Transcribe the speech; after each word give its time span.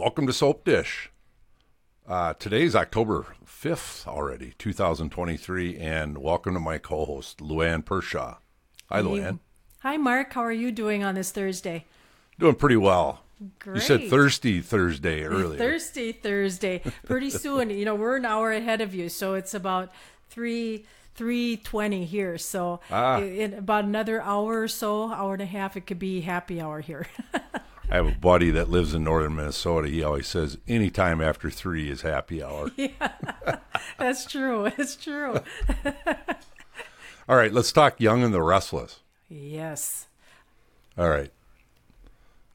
Welcome 0.00 0.26
to 0.28 0.32
Soap 0.32 0.64
Dish. 0.64 1.10
Uh, 2.08 2.32
today's 2.32 2.74
October 2.74 3.26
5th 3.44 4.06
already, 4.06 4.54
2023, 4.56 5.76
and 5.76 6.16
welcome 6.16 6.54
to 6.54 6.58
my 6.58 6.78
co 6.78 7.04
host, 7.04 7.42
Lou 7.42 7.60
Ann 7.60 7.82
Perschau. 7.82 8.38
Hi, 8.88 9.00
Lou 9.00 9.20
Ann. 9.20 9.40
Hi, 9.80 9.98
Mark. 9.98 10.32
How 10.32 10.40
are 10.40 10.50
you 10.52 10.72
doing 10.72 11.04
on 11.04 11.16
this 11.16 11.32
Thursday? 11.32 11.84
Doing 12.38 12.54
pretty 12.54 12.78
well. 12.78 13.20
Great. 13.58 13.74
You 13.74 13.80
said 13.82 14.08
thirsty 14.08 14.62
Thursday 14.62 15.22
earlier. 15.22 15.58
Thirsty 15.58 16.12
Thursday. 16.12 16.80
Pretty 17.04 17.28
soon, 17.44 17.68
you 17.68 17.84
know, 17.84 17.94
we're 17.94 18.16
an 18.16 18.24
hour 18.24 18.52
ahead 18.52 18.80
of 18.80 18.94
you, 18.94 19.10
so 19.10 19.34
it's 19.34 19.52
about 19.52 19.92
three 20.30 20.86
three 21.14 21.58
twenty 21.58 22.06
here. 22.06 22.38
So 22.38 22.80
Ah. 22.90 23.20
in 23.20 23.52
about 23.52 23.84
another 23.84 24.22
hour 24.22 24.62
or 24.62 24.68
so, 24.68 25.12
hour 25.12 25.34
and 25.34 25.42
a 25.42 25.46
half, 25.46 25.76
it 25.76 25.82
could 25.86 25.98
be 25.98 26.22
happy 26.22 26.58
hour 26.58 26.80
here. 26.80 27.06
I 27.90 27.96
have 27.96 28.06
a 28.06 28.12
buddy 28.12 28.50
that 28.52 28.70
lives 28.70 28.94
in 28.94 29.02
northern 29.02 29.34
Minnesota. 29.34 29.88
He 29.88 30.02
always 30.04 30.28
says 30.28 30.58
anytime 30.68 31.20
after 31.20 31.50
three 31.50 31.90
is 31.90 32.02
happy 32.02 32.40
hour. 32.42 32.70
yeah, 32.76 33.12
That's 33.98 34.24
true. 34.26 34.66
It's 34.78 34.94
true. 34.94 35.40
All 37.28 37.36
right, 37.36 37.52
let's 37.52 37.72
talk 37.72 38.00
Young 38.00 38.22
and 38.22 38.32
the 38.32 38.42
Restless. 38.42 39.00
yes. 39.28 40.06
All 40.98 41.08
right. 41.08 41.32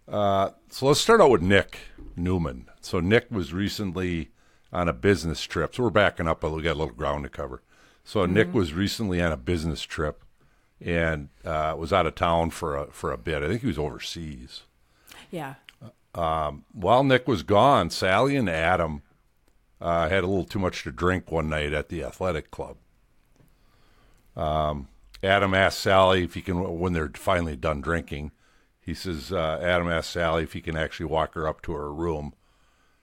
Uh, 0.07 0.51
so 0.69 0.85
let's 0.87 0.99
start 1.01 1.19
out 1.19 1.31
with 1.31 1.41
Nick 1.41 1.79
Newman. 2.15 2.67
So 2.79 2.99
Nick 2.99 3.25
was 3.31 3.53
recently 3.53 4.29
on 4.71 4.87
a 4.87 4.93
business 4.93 5.41
trip. 5.41 5.73
So 5.75 5.83
we're 5.83 5.89
backing 5.89 6.27
up, 6.27 6.41
but 6.41 6.51
we 6.51 6.61
got 6.61 6.73
a 6.73 6.79
little 6.79 6.93
ground 6.93 7.23
to 7.23 7.29
cover. 7.29 7.61
So 8.03 8.25
Nick 8.25 8.53
was 8.53 8.73
recently 8.73 9.19
on 9.21 9.31
a 9.31 9.37
business 9.37 9.81
trip 9.81 10.23
and 10.79 11.29
uh, 11.43 11.75
was 11.77 11.91
out 11.91 12.05
of 12.05 12.13
town 12.13 12.51
for 12.51 12.75
a 12.75 12.85
for 12.91 13.11
a 13.11 13.17
bit. 13.17 13.41
I 13.41 13.47
think 13.47 13.61
he 13.61 13.67
was 13.67 13.79
overseas. 13.79 14.61
Yeah. 15.35 15.55
While 16.71 17.03
Nick 17.03 17.27
was 17.27 17.43
gone, 17.43 17.89
Sally 17.89 18.35
and 18.37 18.49
Adam 18.49 19.01
uh, 19.81 20.07
had 20.07 20.23
a 20.23 20.27
little 20.27 20.45
too 20.45 20.59
much 20.59 20.83
to 20.83 20.91
drink 20.91 21.29
one 21.31 21.49
night 21.49 21.73
at 21.73 21.89
the 21.89 22.03
athletic 22.03 22.51
club. 22.51 22.77
Um, 24.35 24.87
Adam 25.21 25.53
asked 25.53 25.79
Sally 25.79 26.23
if 26.23 26.33
he 26.33 26.41
can, 26.41 26.79
when 26.79 26.93
they're 26.93 27.11
finally 27.15 27.55
done 27.55 27.81
drinking, 27.81 28.31
he 28.79 28.93
says, 28.93 29.31
uh, 29.33 29.59
Adam 29.61 29.89
asked 29.89 30.11
Sally 30.11 30.43
if 30.43 30.53
he 30.53 30.61
can 30.61 30.77
actually 30.77 31.07
walk 31.07 31.33
her 31.33 31.47
up 31.47 31.61
to 31.63 31.73
her 31.73 31.93
room. 31.93 32.33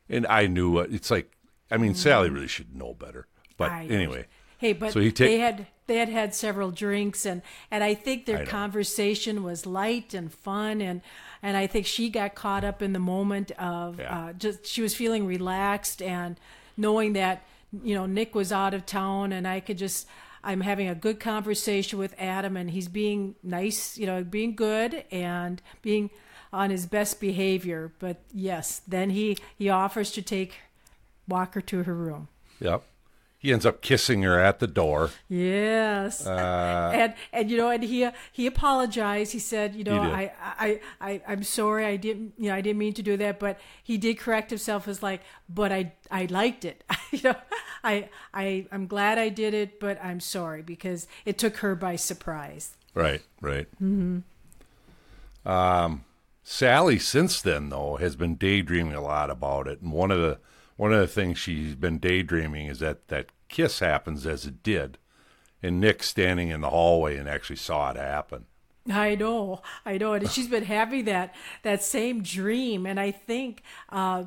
And 0.08 0.26
I 0.26 0.46
knew 0.46 0.78
it. 0.78 0.92
It's 0.92 1.10
like, 1.10 1.32
I 1.70 1.76
mean, 1.76 1.94
Sally 1.94 2.30
really 2.30 2.48
should 2.48 2.74
know 2.74 2.94
better. 2.94 3.26
But 3.56 3.70
I- 3.72 3.86
anyway, 3.86 4.26
Hey, 4.62 4.72
but 4.72 4.92
So 4.92 5.00
they 5.00 5.38
had 5.38 5.66
they 5.88 5.96
had 5.96 6.08
had 6.08 6.34
several 6.34 6.70
drinks 6.70 7.26
and 7.26 7.42
and 7.70 7.82
I 7.82 7.94
think 7.94 8.26
their 8.26 8.38
know. 8.44 8.46
conversation 8.46 9.42
was 9.42 9.66
light 9.66 10.14
and 10.14 10.32
fun 10.32 10.80
and 10.80 11.00
and 11.42 11.56
I 11.56 11.66
think 11.66 11.84
she 11.86 12.08
got 12.10 12.34
caught 12.36 12.64
up 12.64 12.80
in 12.80 12.92
the 12.92 13.00
moment 13.00 13.50
of 13.58 13.98
Yeah. 13.98 14.16
uh, 14.26 14.32
just 14.44 14.64
she 14.64 14.80
was 14.82 14.94
feeling 14.94 15.26
relaxed 15.26 16.00
and 16.00 16.38
knowing 16.76 17.12
that 17.14 17.42
you 17.82 17.94
know 17.96 18.06
Nick 18.06 18.34
was 18.36 18.52
out 18.52 18.72
of 18.74 18.86
town 18.86 19.32
and 19.32 19.46
I 19.48 19.58
could 19.60 19.78
just 19.78 20.06
I'm 20.44 20.60
having 20.60 20.88
a 20.88 20.94
good 20.94 21.18
conversation 21.20 21.98
with 21.98 22.14
Adam 22.18 22.56
and 22.56 22.70
he's 22.70 22.88
being 22.88 23.34
nice, 23.44 23.96
you 23.98 24.06
know, 24.06 24.24
being 24.24 24.54
good 24.56 25.04
and 25.10 25.60
being 25.82 26.10
on 26.52 26.70
his 26.70 26.86
best 26.86 27.20
behavior. 27.20 27.92
But 27.98 28.16
yes, 28.32 28.80
then 28.86 29.10
he 29.10 29.36
he 29.58 29.68
offers 29.70 30.10
to 30.12 30.22
take 30.22 30.52
Walker 31.28 31.60
to 31.60 31.82
her 31.84 31.94
room. 31.94 32.28
yep. 32.60 32.82
He 33.42 33.52
ends 33.52 33.66
up 33.66 33.82
kissing 33.82 34.22
her 34.22 34.38
at 34.38 34.60
the 34.60 34.68
door. 34.68 35.10
Yes, 35.28 36.24
and 36.28 37.12
and 37.32 37.50
you 37.50 37.56
know, 37.56 37.70
and 37.70 37.82
he 37.82 38.08
he 38.30 38.46
apologized. 38.46 39.32
He 39.32 39.40
said, 39.40 39.74
you 39.74 39.82
know, 39.82 40.00
I, 40.00 40.32
I 40.40 40.80
I 41.00 41.22
I'm 41.26 41.42
sorry. 41.42 41.84
I 41.84 41.96
didn't 41.96 42.34
you 42.38 42.50
know 42.50 42.54
I 42.54 42.60
didn't 42.60 42.78
mean 42.78 42.92
to 42.94 43.02
do 43.02 43.16
that, 43.16 43.40
but 43.40 43.58
he 43.82 43.98
did 43.98 44.16
correct 44.16 44.50
himself. 44.50 44.86
As 44.86 45.02
like, 45.02 45.22
but 45.48 45.72
I 45.72 45.92
I 46.08 46.26
liked 46.26 46.64
it. 46.64 46.84
you 47.10 47.18
know, 47.24 47.34
I 47.82 48.10
I 48.32 48.66
I'm 48.70 48.86
glad 48.86 49.18
I 49.18 49.28
did 49.28 49.54
it, 49.54 49.80
but 49.80 49.98
I'm 50.00 50.20
sorry 50.20 50.62
because 50.62 51.08
it 51.24 51.36
took 51.36 51.56
her 51.56 51.74
by 51.74 51.96
surprise. 51.96 52.76
Right, 52.94 53.22
right. 53.40 53.66
Mm-hmm. 53.82 54.20
Um, 55.50 56.04
Sally, 56.44 57.00
since 57.00 57.42
then 57.42 57.70
though, 57.70 57.96
has 57.96 58.14
been 58.14 58.36
daydreaming 58.36 58.94
a 58.94 59.02
lot 59.02 59.30
about 59.30 59.66
it, 59.66 59.80
and 59.80 59.90
one 59.90 60.12
of 60.12 60.20
the 60.20 60.38
one 60.76 60.92
of 60.92 61.00
the 61.00 61.06
things 61.06 61.38
she's 61.38 61.74
been 61.74 61.98
daydreaming 61.98 62.66
is 62.66 62.78
that 62.80 63.08
that 63.08 63.26
kiss 63.48 63.80
happens 63.80 64.26
as 64.26 64.46
it 64.46 64.62
did, 64.62 64.98
and 65.62 65.80
Nick 65.80 66.02
standing 66.02 66.48
in 66.48 66.60
the 66.60 66.70
hallway 66.70 67.16
and 67.16 67.28
actually 67.28 67.56
saw 67.56 67.90
it 67.90 67.96
happen. 67.96 68.46
I 68.90 69.14
know, 69.14 69.62
I 69.86 69.96
know, 69.98 70.14
and 70.14 70.28
she's 70.28 70.48
been 70.48 70.64
having 70.64 71.04
that 71.04 71.34
that 71.62 71.82
same 71.84 72.22
dream, 72.22 72.86
and 72.86 72.98
I 72.98 73.12
think 73.12 73.62
uh, 73.90 74.24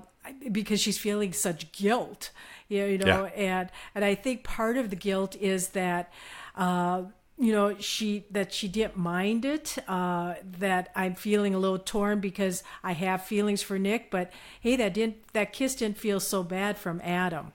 because 0.52 0.80
she's 0.80 0.98
feeling 0.98 1.34
such 1.34 1.72
guilt, 1.72 2.32
you 2.70 2.80
know, 2.80 2.86
you 2.86 2.98
know, 2.98 3.26
and 3.26 3.70
and 3.94 4.06
I 4.06 4.16
think 4.16 4.44
part 4.44 4.78
of 4.78 4.90
the 4.90 4.96
guilt 4.96 5.36
is 5.36 5.70
that. 5.70 6.12
Uh, 6.56 7.04
you 7.38 7.52
know 7.52 7.78
she 7.80 8.26
that 8.32 8.54
she 8.54 8.68
didn't 8.68 8.96
mind 8.96 9.44
it 9.44 9.78
uh 9.90 10.36
that 10.42 10.90
i'm 10.96 11.14
feeling 11.14 11.54
a 11.54 11.60
little 11.60 11.78
torn 11.78 12.22
because 12.22 12.64
i 12.82 12.94
have 12.94 13.22
feelings 13.26 13.62
for 13.62 13.78
nick 13.78 14.10
but 14.10 14.32
hey 14.62 14.78
that 14.78 14.94
didn't 14.94 15.18
that 15.34 15.52
kiss 15.52 15.76
didn't 15.76 15.98
feel 15.98 16.20
so 16.22 16.44
bad 16.44 16.78
from 16.78 17.02
adam 17.04 17.52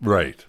Right. 0.00 0.44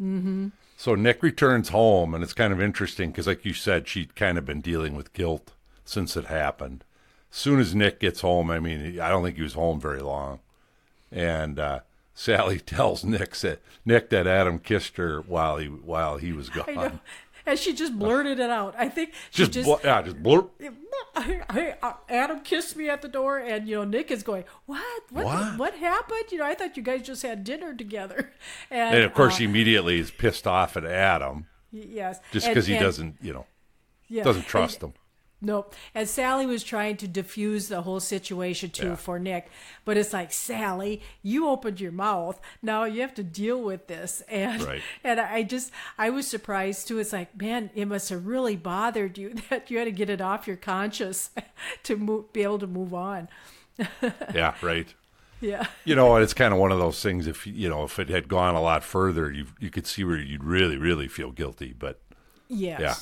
Mm-hmm. 0.00 0.48
So 0.76 0.94
Nick 0.94 1.22
returns 1.22 1.70
home, 1.70 2.14
and 2.14 2.22
it's 2.22 2.32
kind 2.32 2.52
of 2.52 2.60
interesting 2.60 3.10
because, 3.10 3.26
like 3.26 3.44
you 3.44 3.52
said, 3.52 3.88
she'd 3.88 4.14
kind 4.14 4.38
of 4.38 4.44
been 4.44 4.60
dealing 4.60 4.94
with 4.94 5.12
guilt 5.12 5.52
since 5.84 6.16
it 6.16 6.26
happened. 6.26 6.84
As 7.30 7.36
soon 7.36 7.60
as 7.60 7.74
Nick 7.74 8.00
gets 8.00 8.22
home, 8.22 8.50
I 8.50 8.60
mean, 8.60 8.98
I 8.98 9.08
don't 9.08 9.22
think 9.22 9.36
he 9.36 9.42
was 9.42 9.54
home 9.54 9.80
very 9.80 10.00
long, 10.00 10.40
and 11.12 11.58
uh, 11.58 11.80
Sally 12.20 12.58
tells 12.60 13.02
Nick 13.02 13.34
that 13.36 13.62
Nick 13.86 14.10
that 14.10 14.26
Adam 14.26 14.58
kissed 14.58 14.98
her 14.98 15.22
while 15.22 15.56
he 15.56 15.68
while 15.68 16.18
he 16.18 16.34
was 16.34 16.50
gone. 16.50 17.00
and 17.46 17.58
she 17.58 17.72
just 17.72 17.98
blurted 17.98 18.38
it 18.38 18.50
out 18.50 18.74
i 18.76 18.90
think 18.90 19.14
she 19.30 19.38
Just, 19.44 19.52
just, 19.52 19.66
bl- 19.66 19.76
yeah, 19.82 20.02
just 20.02 20.22
blurp. 20.22 20.50
I, 21.16 21.40
I, 21.48 21.74
uh, 21.82 21.94
Adam 22.10 22.40
kissed 22.40 22.76
me 22.76 22.90
at 22.90 23.00
the 23.00 23.08
door, 23.08 23.38
and 23.38 23.66
you 23.66 23.76
know 23.76 23.84
Nick 23.84 24.10
is 24.10 24.22
going, 24.22 24.44
"What? 24.66 25.02
What? 25.10 25.24
What? 25.24 25.58
What 25.58 25.74
happened? 25.74 26.24
You 26.30 26.38
know, 26.38 26.44
I 26.46 26.54
thought 26.54 26.76
you 26.76 26.82
guys 26.82 27.02
just 27.02 27.22
had 27.22 27.42
dinner 27.42 27.74
together." 27.74 28.32
And, 28.70 28.96
And 28.96 29.04
of 29.04 29.14
course, 29.14 29.34
uh, 29.36 29.38
he 29.38 29.44
immediately 29.46 29.98
is 29.98 30.10
pissed 30.10 30.46
off 30.46 30.76
at 30.76 30.84
Adam 30.84 31.46
yes, 31.72 32.20
just 32.32 32.46
because 32.46 32.66
he 32.66 32.74
and- 32.74 32.82
doesn't, 32.84 33.16
you 33.22 33.32
know, 33.32 33.46
yeah, 34.08 34.24
doesn't 34.24 34.42
and- 34.42 34.48
trust 34.48 34.82
him. 34.82 34.92
Nope. 35.42 35.74
And 35.94 36.06
Sally 36.08 36.44
was 36.44 36.62
trying 36.62 36.98
to 36.98 37.08
diffuse 37.08 37.68
the 37.68 37.80
whole 37.82 38.00
situation 38.00 38.68
too 38.70 38.88
Yeah. 38.88 38.96
for 38.96 39.18
Nick, 39.18 39.50
but 39.86 39.96
it's 39.96 40.12
like 40.12 40.32
Sally, 40.32 41.00
you 41.22 41.48
opened 41.48 41.80
your 41.80 41.92
mouth. 41.92 42.38
Now 42.60 42.84
you 42.84 43.00
have 43.00 43.14
to 43.14 43.22
deal 43.22 43.60
with 43.62 43.86
this, 43.86 44.22
and 44.28 44.62
Right. 44.62 44.82
and 45.02 45.18
I 45.18 45.42
just 45.42 45.72
I 45.96 46.10
was 46.10 46.26
surprised 46.26 46.88
too. 46.88 46.98
It's 46.98 47.12
like 47.12 47.40
man, 47.40 47.70
it 47.74 47.86
must 47.86 48.10
have 48.10 48.26
really 48.26 48.56
bothered 48.56 49.16
you 49.16 49.34
that 49.50 49.70
you 49.70 49.78
had 49.78 49.84
to 49.86 49.92
get 49.92 50.10
it 50.10 50.20
off 50.20 50.46
your 50.46 50.56
conscience 50.58 51.30
to 51.84 51.96
move, 51.96 52.32
be 52.34 52.42
able 52.42 52.58
to 52.58 52.66
move 52.66 52.92
on. 52.92 53.28
Yeah, 54.34 54.54
right. 54.62 54.92
Yeah. 55.40 55.66
You 55.86 55.94
know, 55.94 56.16
it's 56.16 56.34
kind 56.34 56.52
of 56.52 56.60
one 56.60 56.70
of 56.70 56.78
those 56.78 57.02
things. 57.02 57.26
If 57.26 57.46
you 57.46 57.68
know, 57.70 57.84
if 57.84 57.98
it 57.98 58.10
had 58.10 58.28
gone 58.28 58.54
a 58.54 58.60
lot 58.60 58.84
further, 58.84 59.30
you 59.32 59.46
you 59.58 59.70
could 59.70 59.86
see 59.86 60.04
where 60.04 60.18
you'd 60.18 60.44
really, 60.44 60.76
really 60.76 61.08
feel 61.08 61.30
guilty. 61.30 61.74
But 61.78 61.98
Yes. 62.48 62.80
Yeah. 62.80 62.94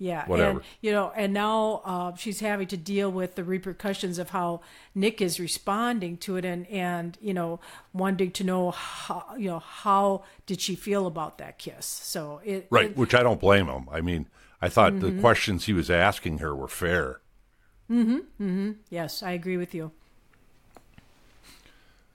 Yeah. 0.00 0.26
Whatever. 0.26 0.58
And, 0.58 0.62
you 0.80 0.92
know, 0.92 1.12
and 1.16 1.32
now 1.34 1.82
uh, 1.84 2.14
she's 2.14 2.38
having 2.40 2.68
to 2.68 2.76
deal 2.76 3.10
with 3.10 3.34
the 3.34 3.42
repercussions 3.42 4.18
of 4.18 4.30
how 4.30 4.60
Nick 4.94 5.20
is 5.20 5.40
responding 5.40 6.16
to 6.18 6.36
it 6.36 6.44
and, 6.44 6.68
and, 6.68 7.18
you 7.20 7.34
know, 7.34 7.58
wanting 7.92 8.30
to 8.32 8.44
know 8.44 8.70
how, 8.70 9.24
you 9.36 9.48
know, 9.48 9.58
how 9.58 10.22
did 10.46 10.60
she 10.60 10.76
feel 10.76 11.06
about 11.08 11.38
that 11.38 11.58
kiss? 11.58 11.84
So 11.84 12.40
it, 12.44 12.68
right, 12.70 12.90
it- 12.90 12.96
which 12.96 13.12
I 13.14 13.24
don't 13.24 13.40
blame 13.40 13.66
him. 13.66 13.88
I 13.90 14.00
mean, 14.00 14.26
I 14.62 14.68
thought 14.68 15.00
the 15.00 15.12
questions 15.12 15.64
he 15.66 15.72
was 15.72 15.90
asking 15.90 16.38
her 16.38 16.54
were 16.54 16.68
fair. 16.68 17.20
Mm-hmm. 17.90 18.16
Mm-hmm. 18.16 18.70
Yes, 18.90 19.22
I 19.22 19.32
agree 19.32 19.56
with 19.56 19.74
you. 19.74 19.90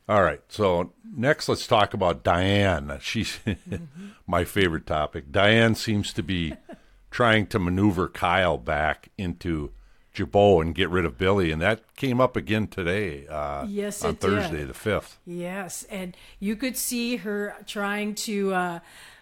All 0.07 0.21
right, 0.21 0.41
so 0.49 0.91
next 1.15 1.47
let's 1.47 1.65
talk 1.65 1.93
about 1.93 2.23
Diane. 2.23 2.97
She's 3.01 3.39
my 4.27 4.43
favorite 4.43 4.85
topic. 4.85 5.31
Diane 5.31 5.75
seems 5.75 6.11
to 6.13 6.21
be 6.23 6.55
trying 7.13 7.45
to 7.45 7.59
maneuver 7.59 8.09
Kyle 8.09 8.57
back 8.57 9.09
into 9.19 9.71
Jabot 10.13 10.65
and 10.65 10.73
get 10.75 10.89
rid 10.89 11.05
of 11.05 11.17
Billy, 11.17 11.51
and 11.51 11.61
that 11.61 11.95
came 11.95 12.19
up 12.19 12.35
again 12.35 12.67
today. 12.67 13.27
Uh, 13.27 13.65
Yes, 13.67 14.03
on 14.03 14.11
it 14.11 14.19
did. 14.19 14.29
Thursday 14.29 14.63
the 14.63 14.73
fifth. 14.73 15.19
Yes, 15.25 15.85
and 15.89 16.17
you 16.39 16.55
could 16.55 16.75
see 16.75 17.17
her 17.17 17.55
trying 17.67 18.15
to 18.15 18.53
uh, 18.53 18.79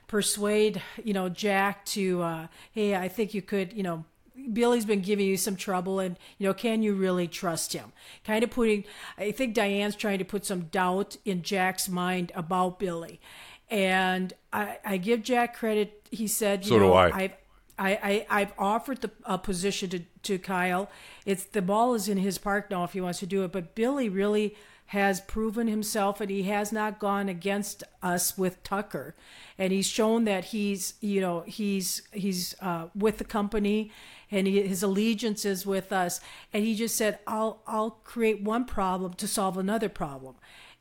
persuade, 0.08 0.82
you 1.04 1.14
know, 1.14 1.28
Jack 1.30 1.86
to, 1.88 2.22
uh, 2.22 2.48
hey, 2.72 2.96
I 2.96 3.10
think 3.10 3.34
you 3.34 3.42
could, 3.42 3.74
you 3.74 3.84
know, 3.84 4.06
Billy's 4.54 4.86
been 4.86 5.02
giving 5.02 5.28
you 5.28 5.38
some 5.38 5.58
trouble, 5.58 6.00
and 6.00 6.18
you 6.38 6.48
know, 6.48 6.54
can 6.54 6.82
you 6.82 6.94
really 6.94 7.28
trust 7.28 7.74
him? 7.74 7.92
Kind 8.24 8.44
of 8.44 8.50
putting, 8.50 8.86
I 9.18 9.32
think 9.32 9.54
Diane's 9.54 9.96
trying 9.96 10.20
to 10.20 10.26
put 10.26 10.46
some 10.46 10.62
doubt 10.64 11.18
in 11.26 11.42
Jack's 11.42 11.88
mind 11.90 12.32
about 12.36 12.80
Billy, 12.80 13.20
and 13.70 14.34
I, 14.52 14.78
I 14.84 14.98
give 14.98 15.24
Jack 15.24 15.56
credit. 15.58 16.08
He 16.10 16.28
said, 16.28 16.66
you 16.66 16.70
So 16.70 16.80
do 16.80 16.94
I. 16.94 17.12
I've 17.12 17.34
I, 17.78 18.26
I 18.30 18.40
have 18.40 18.54
offered 18.58 19.02
the 19.02 19.12
a 19.26 19.38
position 19.38 19.90
to, 19.90 20.00
to 20.24 20.40
Kyle. 20.40 20.90
It's 21.26 21.44
the 21.44 21.62
ball 21.62 21.94
is 21.94 22.08
in 22.08 22.18
his 22.18 22.38
park 22.38 22.70
now 22.70 22.84
if 22.84 22.94
he 22.94 23.02
wants 23.02 23.20
to 23.20 23.26
do 23.26 23.44
it. 23.44 23.52
But 23.52 23.76
Billy 23.76 24.10
really 24.10 24.56
has 24.88 25.22
proven 25.22 25.68
himself, 25.68 26.20
and 26.20 26.30
he 26.30 26.44
has 26.44 26.74
not 26.74 27.00
gone 27.00 27.30
against 27.30 27.82
us 28.04 28.38
with 28.38 28.62
Tucker, 28.62 29.16
and 29.58 29.72
he's 29.72 29.88
shown 29.88 30.26
that 30.26 30.46
he's 30.46 30.96
you 31.00 31.22
know 31.22 31.44
he's 31.48 32.02
he's 32.12 32.56
uh, 32.62 32.88
with 32.94 33.18
the 33.18 33.24
company, 33.24 33.92
and 34.30 34.48
he, 34.48 34.62
his 34.68 34.84
allegiance 34.84 35.46
is 35.46 35.66
with 35.66 35.94
us. 35.94 36.20
And 36.52 36.64
he 36.66 36.76
just 36.76 36.96
said, 36.96 37.20
"I'll 37.26 37.62
I'll 37.66 37.92
create 38.04 38.42
one 38.42 38.66
problem 38.66 39.14
to 39.14 39.28
solve 39.28 39.58
another 39.58 39.90
problem." 39.90 40.36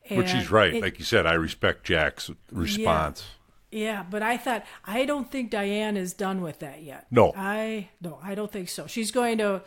And 0.08 0.18
Which 0.18 0.32
he's 0.32 0.50
right. 0.50 0.74
It, 0.74 0.82
like 0.82 0.98
you 0.98 1.04
said, 1.04 1.24
I 1.26 1.34
respect 1.34 1.84
Jack's 1.84 2.30
response. 2.50 3.22
Yeah. 3.22 3.39
Yeah, 3.72 4.04
but 4.08 4.20
I 4.20 4.36
thought 4.36 4.64
I 4.84 5.04
don't 5.04 5.30
think 5.30 5.50
Diane 5.50 5.96
is 5.96 6.12
done 6.12 6.40
with 6.40 6.58
that 6.58 6.82
yet. 6.82 7.06
No, 7.10 7.32
I 7.36 7.90
no, 8.00 8.18
I 8.20 8.34
don't 8.34 8.50
think 8.50 8.68
so. 8.68 8.88
She's 8.88 9.12
going 9.12 9.38
to, 9.38 9.62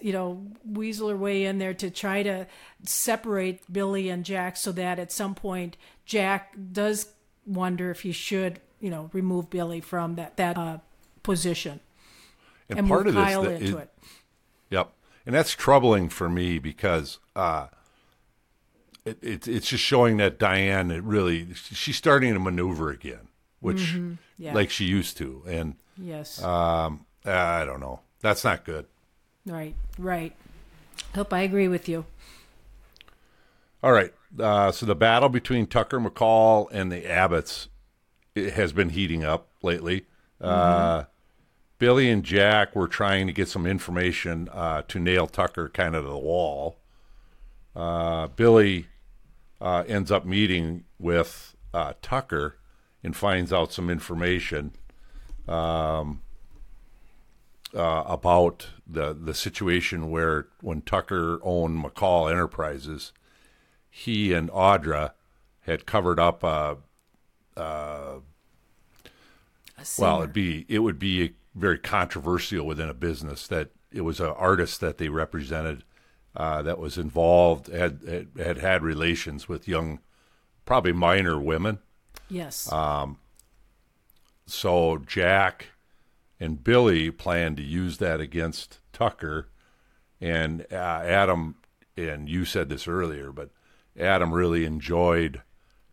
you 0.00 0.12
know, 0.12 0.46
weasel 0.64 1.08
her 1.08 1.16
way 1.16 1.44
in 1.44 1.58
there 1.58 1.74
to 1.74 1.90
try 1.90 2.22
to 2.22 2.46
separate 2.84 3.60
Billy 3.72 4.08
and 4.08 4.24
Jack, 4.24 4.56
so 4.56 4.70
that 4.72 5.00
at 5.00 5.10
some 5.10 5.34
point 5.34 5.76
Jack 6.04 6.54
does 6.72 7.08
wonder 7.44 7.90
if 7.90 8.02
he 8.02 8.12
should, 8.12 8.60
you 8.78 8.88
know, 8.88 9.10
remove 9.12 9.50
Billy 9.50 9.80
from 9.80 10.14
that 10.14 10.36
that 10.36 10.56
uh, 10.56 10.78
position 11.24 11.80
and, 12.68 12.78
and 12.78 12.88
part 12.88 13.08
of 13.08 13.14
Kyle 13.14 13.42
this 13.42 13.60
into 13.62 13.78
is, 13.78 13.82
it. 13.82 13.90
Yep, 14.70 14.92
and 15.26 15.34
that's 15.34 15.50
troubling 15.50 16.08
for 16.08 16.28
me 16.28 16.60
because. 16.60 17.18
uh 17.34 17.66
it, 19.06 19.16
it, 19.22 19.48
it's 19.48 19.68
just 19.68 19.82
showing 19.82 20.18
that 20.18 20.38
Diane 20.38 20.90
it 20.90 21.02
really 21.02 21.54
she's 21.54 21.96
starting 21.96 22.34
to 22.34 22.38
maneuver 22.38 22.90
again 22.90 23.28
which 23.60 23.92
mm-hmm. 23.94 24.14
yeah. 24.38 24.54
like 24.54 24.70
she 24.70 24.84
used 24.84 25.16
to. 25.18 25.42
And 25.46 25.76
yes, 25.96 26.42
um, 26.42 27.06
I 27.24 27.64
don't 27.64 27.80
know. 27.80 28.00
That's 28.20 28.44
not 28.44 28.64
good. 28.64 28.86
Right, 29.46 29.74
right. 29.98 30.34
Hope 31.14 31.32
I 31.32 31.40
agree 31.40 31.68
with 31.68 31.88
you. 31.88 32.04
All 33.82 33.92
right. 33.92 34.12
Uh, 34.38 34.70
so 34.70 34.86
the 34.86 34.94
battle 34.94 35.28
between 35.28 35.66
Tucker 35.66 35.98
McCall 35.98 36.68
and 36.70 36.92
the 36.92 37.02
Abbotts 37.02 37.68
has 38.36 38.72
been 38.72 38.90
heating 38.90 39.24
up 39.24 39.48
lately. 39.62 40.06
Uh, 40.40 40.46
mm-hmm. 40.46 41.00
Uh, 41.00 41.04
Billy 41.78 42.10
and 42.10 42.22
Jack 42.22 42.76
were 42.76 42.88
trying 42.88 43.26
to 43.26 43.32
get 43.32 43.48
some 43.48 43.66
information 43.66 44.48
uh, 44.52 44.82
to 44.88 44.98
nail 44.98 45.26
Tucker 45.26 45.70
kind 45.70 45.96
of 45.96 46.04
to 46.04 46.10
the 46.10 46.18
wall. 46.18 46.76
Uh, 47.74 48.26
Billy 48.28 48.86
uh, 49.60 49.84
ends 49.88 50.10
up 50.10 50.26
meeting 50.26 50.84
with 50.98 51.56
Tucker 52.02 52.58
and 53.02 53.16
finds 53.16 53.52
out 53.52 53.72
some 53.72 53.88
information 53.90 54.72
um, 55.48 56.20
uh, 57.74 58.02
about 58.06 58.68
the 58.86 59.14
the 59.14 59.34
situation 59.34 60.10
where 60.10 60.48
when 60.60 60.82
Tucker 60.82 61.38
owned 61.42 61.82
McCall 61.82 62.30
Enterprises, 62.30 63.12
he 63.88 64.32
and 64.32 64.50
Audra 64.50 65.12
had 65.62 65.86
covered 65.86 66.18
up 66.18 66.42
a, 66.42 66.78
a 67.56 68.20
well, 69.98 70.18
it'd 70.18 70.32
be 70.32 70.66
it 70.68 70.80
would 70.80 70.98
be 70.98 71.34
very 71.54 71.78
controversial 71.78 72.66
within 72.66 72.88
a 72.88 72.94
business 72.94 73.46
that 73.48 73.70
it 73.92 74.02
was 74.02 74.20
an 74.20 74.26
artist 74.26 74.80
that 74.80 74.98
they 74.98 75.08
represented 75.08 75.84
uh, 76.36 76.62
that 76.62 76.78
was 76.78 76.96
involved 76.96 77.68
had, 77.68 78.00
had 78.06 78.28
had 78.36 78.58
had 78.58 78.82
relations 78.82 79.48
with 79.48 79.66
young, 79.66 80.00
probably 80.64 80.92
minor 80.92 81.40
women 81.40 81.78
Yes. 82.30 82.70
Um, 82.72 83.18
so 84.46 84.98
Jack 84.98 85.68
and 86.38 86.62
Billy 86.62 87.10
plan 87.10 87.56
to 87.56 87.62
use 87.62 87.98
that 87.98 88.20
against 88.20 88.78
Tucker, 88.92 89.48
and 90.20 90.66
uh, 90.72 90.74
Adam. 90.74 91.56
And 91.96 92.28
you 92.28 92.44
said 92.44 92.68
this 92.68 92.88
earlier, 92.88 93.30
but 93.30 93.50
Adam 93.98 94.32
really 94.32 94.64
enjoyed 94.64 95.42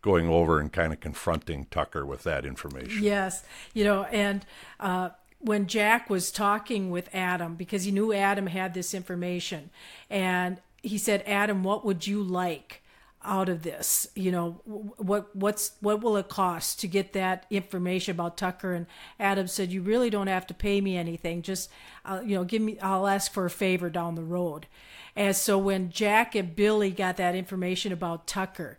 going 0.00 0.28
over 0.28 0.58
and 0.58 0.72
kind 0.72 0.92
of 0.92 1.00
confronting 1.00 1.66
Tucker 1.70 2.06
with 2.06 2.22
that 2.22 2.46
information. 2.46 3.02
Yes, 3.02 3.42
you 3.74 3.84
know, 3.84 4.04
and 4.04 4.46
uh, 4.80 5.10
when 5.40 5.66
Jack 5.66 6.08
was 6.08 6.30
talking 6.30 6.90
with 6.90 7.08
Adam, 7.12 7.56
because 7.56 7.84
he 7.84 7.90
knew 7.90 8.12
Adam 8.12 8.46
had 8.46 8.74
this 8.74 8.94
information, 8.94 9.70
and 10.08 10.60
he 10.82 10.98
said, 10.98 11.22
Adam, 11.26 11.62
what 11.62 11.84
would 11.84 12.06
you 12.06 12.22
like? 12.22 12.82
Out 13.28 13.50
of 13.50 13.62
this 13.62 14.08
you 14.14 14.32
know 14.32 14.52
what 14.64 15.36
what's 15.36 15.72
what 15.80 16.00
will 16.00 16.16
it 16.16 16.28
cost 16.28 16.80
to 16.80 16.88
get 16.88 17.12
that 17.12 17.44
information 17.50 18.12
about 18.12 18.38
tucker? 18.38 18.72
And 18.72 18.86
adam 19.20 19.46
said 19.46 19.70
you 19.70 19.82
really 19.82 20.08
don't 20.08 20.26
have 20.28 20.46
to 20.48 20.54
pay 20.54 20.80
me 20.80 20.96
anything. 20.96 21.42
Just 21.42 21.70
uh, 22.06 22.20
you 22.24 22.34
know 22.34 22.44
give 22.44 22.62
me 22.62 22.78
i'll 22.80 23.06
ask 23.06 23.30
for 23.30 23.44
a 23.44 23.50
favor 23.50 23.90
down 23.90 24.14
the 24.14 24.24
road. 24.24 24.66
And 25.14 25.36
so 25.36 25.58
when 25.58 25.90
jack 25.90 26.34
and 26.34 26.56
billy 26.56 26.90
got 26.90 27.18
that 27.18 27.34
information 27.34 27.92
about 27.92 28.26
tucker 28.26 28.78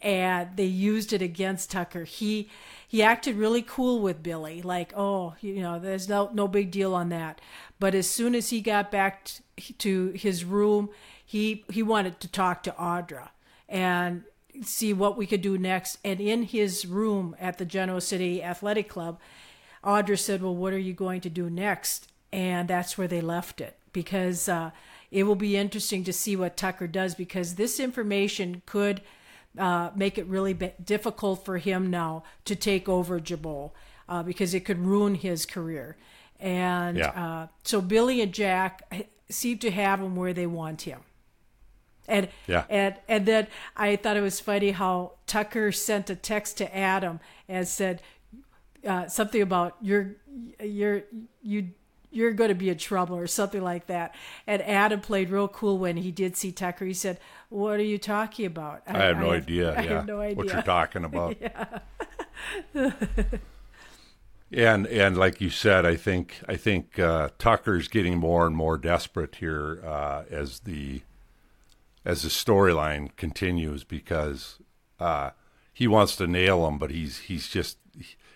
and 0.00 0.56
they 0.56 0.64
used 0.64 1.12
it 1.12 1.20
against 1.20 1.70
tucker 1.70 2.04
he 2.04 2.48
he 2.88 3.02
acted 3.02 3.36
really 3.36 3.62
cool 3.62 4.00
with 4.00 4.22
billy. 4.22 4.62
Like 4.62 4.94
oh 4.96 5.34
you 5.42 5.60
know 5.60 5.78
there's 5.78 6.08
no 6.08 6.30
no 6.32 6.48
big 6.48 6.70
deal 6.70 6.94
on 6.94 7.10
that. 7.10 7.40
But 7.78 7.94
as 7.94 8.08
soon 8.08 8.34
as 8.34 8.48
he 8.48 8.62
got 8.62 8.90
back 8.90 9.28
to 9.76 10.12
his 10.12 10.42
room 10.42 10.88
he 11.22 11.66
he 11.70 11.82
wanted 11.82 12.18
to 12.20 12.28
talk 12.28 12.62
to 12.62 12.70
audra 12.72 13.28
and 13.70 14.24
see 14.62 14.92
what 14.92 15.16
we 15.16 15.26
could 15.26 15.40
do 15.40 15.56
next. 15.56 15.98
And 16.04 16.20
in 16.20 16.42
his 16.42 16.84
room 16.84 17.34
at 17.40 17.56
the 17.56 17.64
Genoa 17.64 18.02
City 18.02 18.42
Athletic 18.42 18.88
Club, 18.88 19.18
Audra 19.82 20.18
said, 20.18 20.42
Well, 20.42 20.54
what 20.54 20.74
are 20.74 20.78
you 20.78 20.92
going 20.92 21.22
to 21.22 21.30
do 21.30 21.48
next? 21.48 22.08
And 22.32 22.68
that's 22.68 22.98
where 22.98 23.08
they 23.08 23.20
left 23.20 23.60
it 23.60 23.78
because 23.92 24.48
uh, 24.48 24.70
it 25.10 25.24
will 25.24 25.36
be 25.36 25.56
interesting 25.56 26.04
to 26.04 26.12
see 26.12 26.36
what 26.36 26.56
Tucker 26.56 26.86
does 26.86 27.14
because 27.14 27.54
this 27.54 27.80
information 27.80 28.62
could 28.66 29.00
uh, 29.58 29.90
make 29.96 30.18
it 30.18 30.26
really 30.26 30.54
difficult 30.54 31.44
for 31.44 31.58
him 31.58 31.90
now 31.90 32.22
to 32.44 32.54
take 32.54 32.88
over 32.88 33.18
Jabot 33.18 33.72
uh, 34.08 34.22
because 34.22 34.54
it 34.54 34.64
could 34.64 34.78
ruin 34.78 35.14
his 35.14 35.46
career. 35.46 35.96
And 36.38 36.98
yeah. 36.98 37.08
Uh, 37.08 37.46
so 37.64 37.80
Billy 37.80 38.20
and 38.20 38.32
Jack 38.32 38.82
seem 39.28 39.58
to 39.58 39.70
have 39.70 40.00
him 40.00 40.14
where 40.14 40.32
they 40.32 40.46
want 40.46 40.82
him. 40.82 41.00
And 42.10 42.28
yeah. 42.46 42.64
and 42.68 42.96
and 43.08 43.24
then 43.24 43.46
I 43.76 43.96
thought 43.96 44.16
it 44.16 44.20
was 44.20 44.40
funny 44.40 44.72
how 44.72 45.12
Tucker 45.26 45.72
sent 45.72 46.10
a 46.10 46.16
text 46.16 46.58
to 46.58 46.76
Adam 46.76 47.20
and 47.48 47.66
said 47.66 48.02
uh, 48.86 49.06
something 49.06 49.40
about 49.40 49.76
you're 49.80 50.16
you're 50.60 51.04
you 51.42 51.70
you're 52.10 52.32
going 52.32 52.48
to 52.48 52.54
be 52.54 52.68
in 52.68 52.78
trouble 52.78 53.16
or 53.16 53.26
something 53.26 53.62
like 53.62 53.86
that. 53.86 54.14
And 54.46 54.60
Adam 54.62 55.00
played 55.00 55.30
real 55.30 55.48
cool 55.48 55.78
when 55.78 55.96
he 55.96 56.10
did 56.10 56.36
see 56.36 56.52
Tucker. 56.52 56.84
He 56.84 56.94
said, 56.94 57.18
"What 57.48 57.78
are 57.78 57.84
you 57.84 57.98
talking 57.98 58.46
about?" 58.46 58.82
I, 58.86 58.98
I 58.98 59.06
have 59.06 59.18
no 59.18 59.30
I 59.30 59.36
idea. 59.36 59.74
I 59.76 59.82
yeah. 59.82 59.88
have 59.90 60.06
no 60.06 60.20
idea 60.20 60.36
what 60.36 60.52
you're 60.52 60.62
talking 60.64 61.04
about. 61.04 61.36
yeah. 61.40 62.90
and 64.52 64.86
and 64.86 65.16
like 65.16 65.40
you 65.40 65.50
said, 65.50 65.86
I 65.86 65.96
think 65.96 66.40
I 66.48 66.56
think 66.56 66.98
uh, 66.98 67.28
Tucker's 67.38 67.88
getting 67.88 68.18
more 68.18 68.46
and 68.46 68.56
more 68.56 68.76
desperate 68.76 69.36
here 69.36 69.80
uh, 69.84 70.24
as 70.30 70.60
the 70.60 71.02
as 72.04 72.22
the 72.22 72.28
storyline 72.28 73.14
continues 73.16 73.84
because 73.84 74.58
uh, 74.98 75.30
he 75.72 75.86
wants 75.86 76.16
to 76.16 76.26
nail 76.26 76.66
him, 76.66 76.78
but 76.78 76.90
he's 76.90 77.18
he's 77.18 77.48
just 77.48 77.78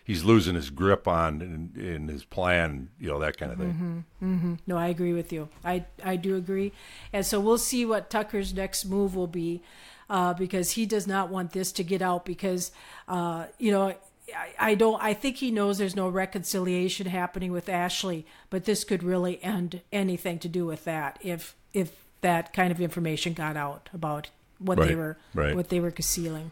he's 0.05 0.23
losing 0.23 0.55
his 0.55 0.71
grip 0.71 1.09
on 1.09 1.41
in, 1.41 1.83
in 1.83 2.09
his 2.09 2.25
plan, 2.25 2.91
you 2.99 3.09
know 3.09 3.19
that 3.19 3.39
kind 3.39 3.53
of 3.53 3.59
thing. 3.59 4.05
Mm-hmm, 4.21 4.35
mm-hmm. 4.35 4.55
No, 4.67 4.77
I 4.77 4.89
agree 4.89 5.13
with 5.13 5.33
you. 5.33 5.49
I 5.65 5.87
I 6.05 6.17
do 6.17 6.37
agree, 6.37 6.73
and 7.13 7.25
so 7.25 7.41
we'll 7.41 7.59
see 7.59 7.85
what 7.87 8.11
Tucker's 8.11 8.55
next 8.55 8.85
move 8.85 9.17
will 9.17 9.27
be, 9.27 9.63
uh, 10.11 10.35
because 10.35 10.73
he 10.73 10.87
does 10.87 11.07
not 11.07 11.31
want 11.31 11.53
this 11.53 11.73
to 11.73 11.83
get 11.83 12.03
out 12.03 12.25
because 12.25 12.71
uh, 13.09 13.47
you 13.59 13.73
know. 13.73 13.95
I, 14.35 14.71
I 14.71 14.75
don't. 14.75 14.99
I 15.05 15.13
think 15.13 15.37
he 15.37 15.51
knows 15.51 15.77
there's 15.77 15.95
no 15.95 16.09
reconciliation 16.09 17.07
happening 17.07 17.53
with 17.53 17.69
Ashley, 17.69 18.25
but 18.49 18.65
this 18.65 18.83
could 18.83 19.03
really 19.03 19.39
end 19.45 19.83
anything 19.93 20.39
to 20.39 20.49
do 20.49 20.65
with 20.65 20.85
that 20.85 21.19
if 21.21 21.55
if 21.75 22.04
that 22.25 22.55
kind 22.55 22.73
of 22.73 22.81
information 22.81 23.35
got 23.35 23.55
out 23.55 23.91
about 23.93 24.31
what 24.59 24.79
right, 24.79 24.89
they 24.89 24.95
were 24.95 25.19
right. 25.35 25.55
what 25.55 25.69
they 25.69 25.79
were 25.79 25.91
concealing. 25.91 26.51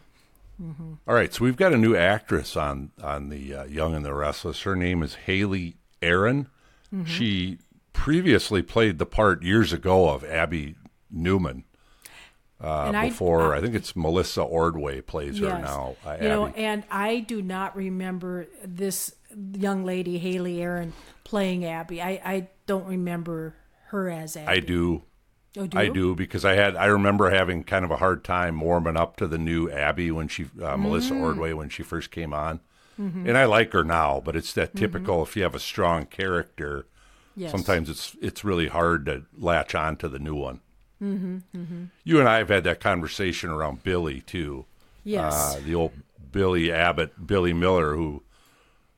Mm-hmm. 0.61 0.93
All 1.07 1.15
right, 1.15 1.33
so 1.33 1.43
we've 1.43 1.57
got 1.57 1.73
a 1.73 1.77
new 1.77 1.95
actress 1.95 2.55
on 2.55 2.91
on 3.01 3.29
the 3.29 3.53
uh, 3.55 3.63
Young 3.65 3.95
and 3.95 4.05
the 4.05 4.13
Restless. 4.13 4.61
Her 4.61 4.75
name 4.75 5.01
is 5.01 5.15
Hayley 5.15 5.77
Erin. 6.01 6.47
Mm-hmm. 6.93 7.05
She 7.05 7.57
previously 7.91 8.61
played 8.61 8.99
the 8.99 9.07
part 9.07 9.41
years 9.41 9.73
ago 9.73 10.09
of 10.09 10.23
Abby 10.23 10.75
Newman. 11.09 11.65
Uh, 12.61 12.91
before 13.01 13.53
I, 13.53 13.57
I, 13.57 13.61
think 13.61 13.75
it's 13.75 13.93
Melissa 13.93 14.41
Ordway 14.41 15.01
plays 15.01 15.37
yes, 15.37 15.51
her 15.51 15.59
now. 15.59 15.95
Uh, 16.05 16.17
you 16.21 16.29
know, 16.29 16.47
and 16.47 16.83
I 16.89 17.19
do 17.19 17.41
not 17.41 17.75
remember 17.75 18.47
this 18.63 19.15
young 19.57 19.83
lady 19.83 20.17
Hayley 20.17 20.61
Erin 20.61 20.93
playing 21.25 21.65
Abby. 21.65 22.01
I, 22.01 22.21
I 22.23 22.47
don't 22.65 22.85
remember 22.85 23.55
her 23.87 24.09
as 24.09 24.37
Abby. 24.37 24.47
I 24.47 24.59
do. 24.59 25.03
Oh, 25.57 25.67
do 25.67 25.77
I 25.77 25.87
do 25.89 26.15
because 26.15 26.43
I 26.43 26.55
had 26.55 26.75
I 26.75 26.85
remember 26.85 27.29
having 27.29 27.63
kind 27.63 27.85
of 27.85 27.91
a 27.91 27.97
hard 27.97 28.23
time 28.23 28.59
warming 28.59 28.97
up 28.97 29.17
to 29.17 29.27
the 29.27 29.37
new 29.37 29.69
Abby 29.69 30.09
when 30.09 30.27
she 30.27 30.43
uh, 30.43 30.75
mm. 30.75 30.81
Melissa 30.81 31.13
Ordway 31.13 31.53
when 31.53 31.69
she 31.69 31.83
first 31.83 32.09
came 32.09 32.33
on. 32.33 32.59
mm-hmm. 32.99 33.27
and 33.27 33.37
I 33.37 33.45
like 33.45 33.71
her 33.73 33.83
now, 33.83 34.19
but 34.23 34.35
it's 34.35 34.53
that 34.53 34.75
typical. 34.75 35.17
Mm-hmm. 35.17 35.29
If 35.29 35.35
you 35.35 35.43
have 35.43 35.55
a 35.55 35.59
strong 35.59 36.07
character, 36.07 36.87
yes. 37.35 37.51
sometimes 37.51 37.89
it's 37.89 38.15
it's 38.19 38.43
really 38.43 38.67
hard 38.67 39.05
to 39.05 39.25
latch 39.37 39.75
on 39.75 39.95
to 39.97 40.09
the 40.09 40.19
new 40.19 40.35
one. 40.35 40.61
Mm-hmm, 41.01 41.37
mm-hmm. 41.55 41.83
You 42.03 42.19
and 42.19 42.27
I 42.27 42.37
have 42.37 42.49
had 42.49 42.63
that 42.63 42.79
conversation 42.79 43.49
around 43.51 43.83
Billy 43.83 44.21
too. 44.21 44.65
Yes, 45.03 45.33
uh, 45.33 45.59
the 45.63 45.75
old 45.75 45.91
Billy 46.31 46.71
Abbott, 46.71 47.27
Billy 47.27 47.53
Miller, 47.53 47.95
who 47.95 48.23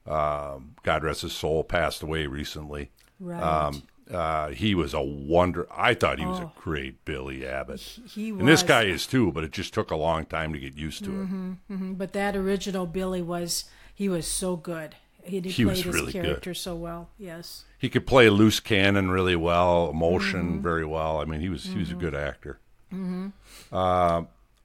uh, 0.07 0.59
God 0.83 1.03
rest 1.03 1.23
his 1.23 1.33
soul, 1.33 1.63
passed 1.63 2.01
away 2.01 2.27
recently. 2.27 2.91
Right. 3.19 3.41
Um, 3.41 3.83
uh, 4.11 4.49
he 4.49 4.75
was 4.75 4.93
a 4.93 5.01
wonder. 5.01 5.67
I 5.71 5.93
thought 5.93 6.19
he 6.19 6.25
was 6.25 6.39
oh, 6.39 6.51
a 6.55 6.59
great 6.59 7.03
Billy 7.05 7.45
Abbott. 7.45 7.79
He, 7.79 8.01
he 8.07 8.31
was. 8.31 8.39
And 8.39 8.47
this 8.47 8.63
guy 8.63 8.83
is 8.83 9.07
too, 9.07 9.31
but 9.31 9.43
it 9.43 9.51
just 9.51 9.73
took 9.73 9.91
a 9.91 9.95
long 9.95 10.25
time 10.25 10.53
to 10.53 10.59
get 10.59 10.75
used 10.75 11.03
to 11.05 11.09
mm-hmm, 11.09 11.53
it. 11.69 11.73
Mm-hmm. 11.73 11.93
But 11.93 12.13
that 12.13 12.35
original 12.35 12.85
Billy 12.85 13.21
was 13.21 13.65
he 13.93 14.09
was 14.09 14.27
so 14.27 14.55
good. 14.55 14.95
He, 15.23 15.39
he, 15.39 15.49
he 15.49 15.63
played 15.65 15.77
his 15.77 15.87
really 15.87 16.11
character 16.11 16.51
good. 16.51 16.57
so 16.57 16.75
well. 16.75 17.09
Yes. 17.17 17.63
He 17.79 17.89
could 17.89 18.05
play 18.05 18.29
loose 18.29 18.59
cannon 18.59 19.09
really 19.09 19.35
well, 19.35 19.89
emotion 19.89 20.53
mm-hmm. 20.53 20.61
very 20.61 20.85
well. 20.85 21.19
I 21.19 21.25
mean, 21.25 21.41
he 21.41 21.49
was 21.49 21.65
he 21.65 21.79
was 21.79 21.89
a 21.89 21.93
mm-hmm. 21.93 22.01
good 22.01 22.15
actor. 22.15 22.59
Mm-hmm. 22.93 23.29
Uh, 23.71 24.23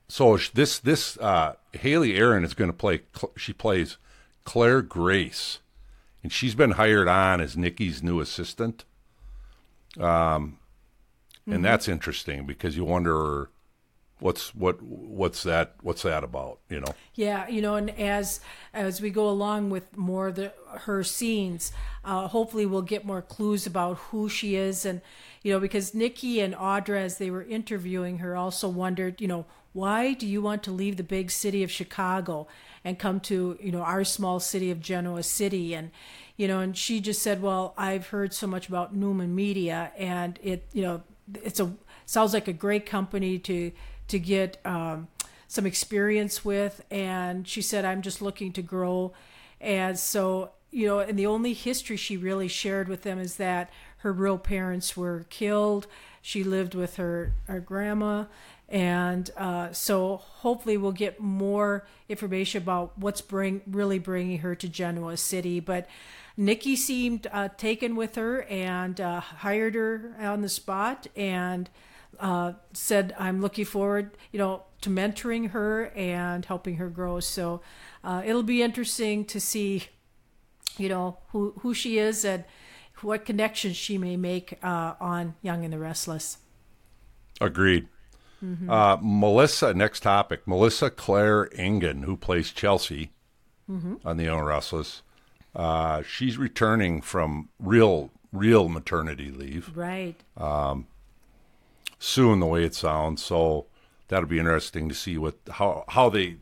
so 0.09 0.37
this 0.53 0.79
this 0.79 1.17
uh, 1.19 1.55
Hayley 1.73 2.17
Erin 2.17 2.45
is 2.45 2.53
going 2.53 2.71
to 2.71 2.77
play. 2.77 3.01
She 3.37 3.55
plays 3.55 3.97
Claire 4.45 4.83
Grace, 4.83 5.61
and 6.23 6.31
she's 6.31 6.55
been 6.55 6.73
hired 6.73 7.09
on 7.09 7.41
as 7.41 7.57
Nikki's 7.57 8.03
new 8.03 8.21
assistant. 8.21 8.85
Um, 9.99 10.59
and 11.47 11.55
mm-hmm. 11.55 11.63
that's 11.63 11.89
interesting 11.89 12.47
because 12.47 12.77
you 12.77 12.85
wonder 12.85 13.51
what's 14.21 14.55
what 14.55 14.83
what's 14.83 15.43
that 15.45 15.75
what's 15.81 16.03
that 16.03 16.23
about 16.23 16.59
you 16.69 16.81
know? 16.81 16.93
Yeah 17.15 17.49
you 17.49 17.63
know 17.63 17.77
and 17.77 17.91
as 17.99 18.41
as 18.75 19.01
we 19.01 19.11
go 19.11 19.29
along 19.29 19.71
with 19.71 19.97
more 19.97 20.29
of 20.29 20.35
the 20.37 20.53
her 20.81 21.03
scenes 21.03 21.73
uh 22.05 22.29
hopefully 22.29 22.67
we'll 22.67 22.83
get 22.83 23.05
more 23.05 23.23
clues 23.23 23.67
about 23.67 23.97
who 23.97 24.29
she 24.29 24.57
is. 24.57 24.85
And 24.85 25.01
you 25.43 25.53
know 25.53 25.59
because 25.59 25.95
nikki 25.95 26.41
and 26.41 26.55
audra 26.55 26.99
as 26.99 27.19
they 27.19 27.31
were 27.31 27.43
interviewing 27.43 28.19
her 28.19 28.37
also 28.37 28.69
wondered 28.69 29.21
you 29.21 29.29
know 29.29 29.47
why 29.73 30.13
do 30.13 30.27
you 30.27 30.43
want 30.43 30.63
to 30.65 30.71
leave 30.71 30.99
the 30.99 31.03
big 31.03 31.31
city 31.31 31.63
of 31.63 31.71
chicago 31.71 32.47
and 32.85 32.99
come 32.99 33.21
to 33.21 33.59
you 33.61 33.73
know 33.73 33.83
our 33.83 34.05
small 34.05 34.41
city 34.41 34.71
of 34.71 34.81
genoa 34.81 35.23
city? 35.23 35.75
And 35.75 35.91
you 36.41 36.49
know, 36.49 36.61
and 36.61 36.75
she 36.75 37.01
just 37.01 37.21
said, 37.21 37.43
"Well, 37.43 37.75
I've 37.77 38.07
heard 38.07 38.33
so 38.33 38.47
much 38.47 38.67
about 38.67 38.97
Newman 38.97 39.35
Media, 39.35 39.93
and 39.99 40.39
it, 40.43 40.67
you 40.73 40.81
know, 40.81 41.03
it's 41.35 41.61
a 41.61 41.71
sounds 42.07 42.33
like 42.33 42.49
a 42.49 42.55
great 42.55 42.87
company 42.87 43.39
to 43.41 43.73
to 44.09 44.19
get 44.19 44.57
um, 44.65 45.09
some 45.49 45.67
experience 45.67 46.43
with." 46.43 46.83
And 46.91 47.47
she 47.47 47.61
said, 47.61 47.85
"I'm 47.85 48.01
just 48.01 48.23
looking 48.23 48.55
to 48.55 48.63
grow," 48.63 49.13
and 49.61 49.99
so 49.99 50.53
you 50.71 50.87
know, 50.87 51.01
and 51.01 51.19
the 51.19 51.27
only 51.27 51.53
history 51.53 51.99
she 51.99 52.17
really 52.17 52.49
shared 52.49 52.89
with 52.89 53.03
them 53.03 53.19
is 53.19 53.37
that 53.37 53.69
her 53.99 54.11
real 54.11 54.39
parents 54.39 54.97
were 54.97 55.27
killed. 55.29 55.89
She 56.23 56.43
lived 56.43 56.75
with 56.75 56.97
her 56.97 57.35
her 57.49 57.61
grandma, 57.61 58.25
and 58.67 59.31
uh, 59.37 59.73
so 59.73 60.17
hopefully 60.17 60.79
we'll 60.79 60.93
get 60.93 61.21
more 61.21 61.87
information 62.09 62.63
about 62.63 62.97
what's 62.97 63.21
bring 63.21 63.61
really 63.67 63.99
bringing 63.99 64.39
her 64.39 64.55
to 64.55 64.71
Genoa 64.71 65.19
City, 65.19 65.61
but 65.61 65.87
Nikki 66.37 66.77
seemed 66.77 67.27
uh, 67.33 67.49
taken 67.57 67.97
with 67.97 68.15
her 68.15 68.43
and 68.43 69.01
uh, 69.01 69.21
hired 69.21 69.75
her 69.75 70.15
on 70.19 70.43
the 70.43 70.49
spot 70.49 71.07
and 71.17 71.69
uh, 72.19 72.53
said, 72.73 73.15
"I'm 73.19 73.41
looking 73.41 73.65
forward, 73.65 74.17
you 74.33 74.39
know, 74.39 74.65
to 74.83 74.91
mentoring 74.91 75.51
her 75.51 75.87
and 75.97 76.45
helping 76.45 76.77
her 76.77 76.89
grow." 76.89 77.21
So 77.21 77.61
uh, 78.05 78.23
it'll 78.25 78.43
be 78.43 78.63
interesting 78.63 79.25
to 79.27 79.41
see, 79.41 79.85
you 80.79 80.89
know, 80.89 81.19
who 81.29 81.55
who 81.61 81.75
she 81.75 81.99
is 81.99 82.25
and 82.25 82.45
what 83.03 83.25
connections 83.25 83.77
she 83.77 83.99
may 83.99 84.17
make 84.17 84.59
uh, 84.63 84.95
on 85.01 85.35
Young 85.43 85.65
and 85.65 85.73
the 85.73 85.79
Restless. 85.79 86.39
Agreed. 87.41 87.89
Mm-hmm. 88.45 88.71
Uh, 88.71 88.97
Melissa, 89.01 89.75
next 89.75 90.01
topic. 90.01 90.47
Melissa 90.47 90.91
Claire 90.91 91.49
Engen, 91.55 92.05
who 92.05 92.17
plays 92.17 92.51
Chelsea 92.51 93.13
mm-hmm. 93.71 93.97
on 94.05 94.17
The 94.17 94.25
Young 94.25 94.39
and 94.39 94.47
Restless. 94.47 95.03
Uh, 95.55 96.03
she's 96.03 96.39
returning 96.39 97.01
from 97.01 97.49
real, 97.59 98.11
real 98.33 98.69
maternity 98.69 99.31
leave. 99.31 99.77
Right. 99.77 100.15
Um, 100.37 100.87
soon, 101.99 102.41
the 102.41 102.47
way 102.47 102.65
it 102.65 102.75
sounds. 102.75 103.23
So 103.23 103.67
that'll 104.09 104.29
be 104.29 104.39
interesting 104.39 104.89
to 104.89 104.95
see 104.95 105.17
what 105.19 105.37
how 105.51 105.85
how 105.89 106.11
they 106.11 106.37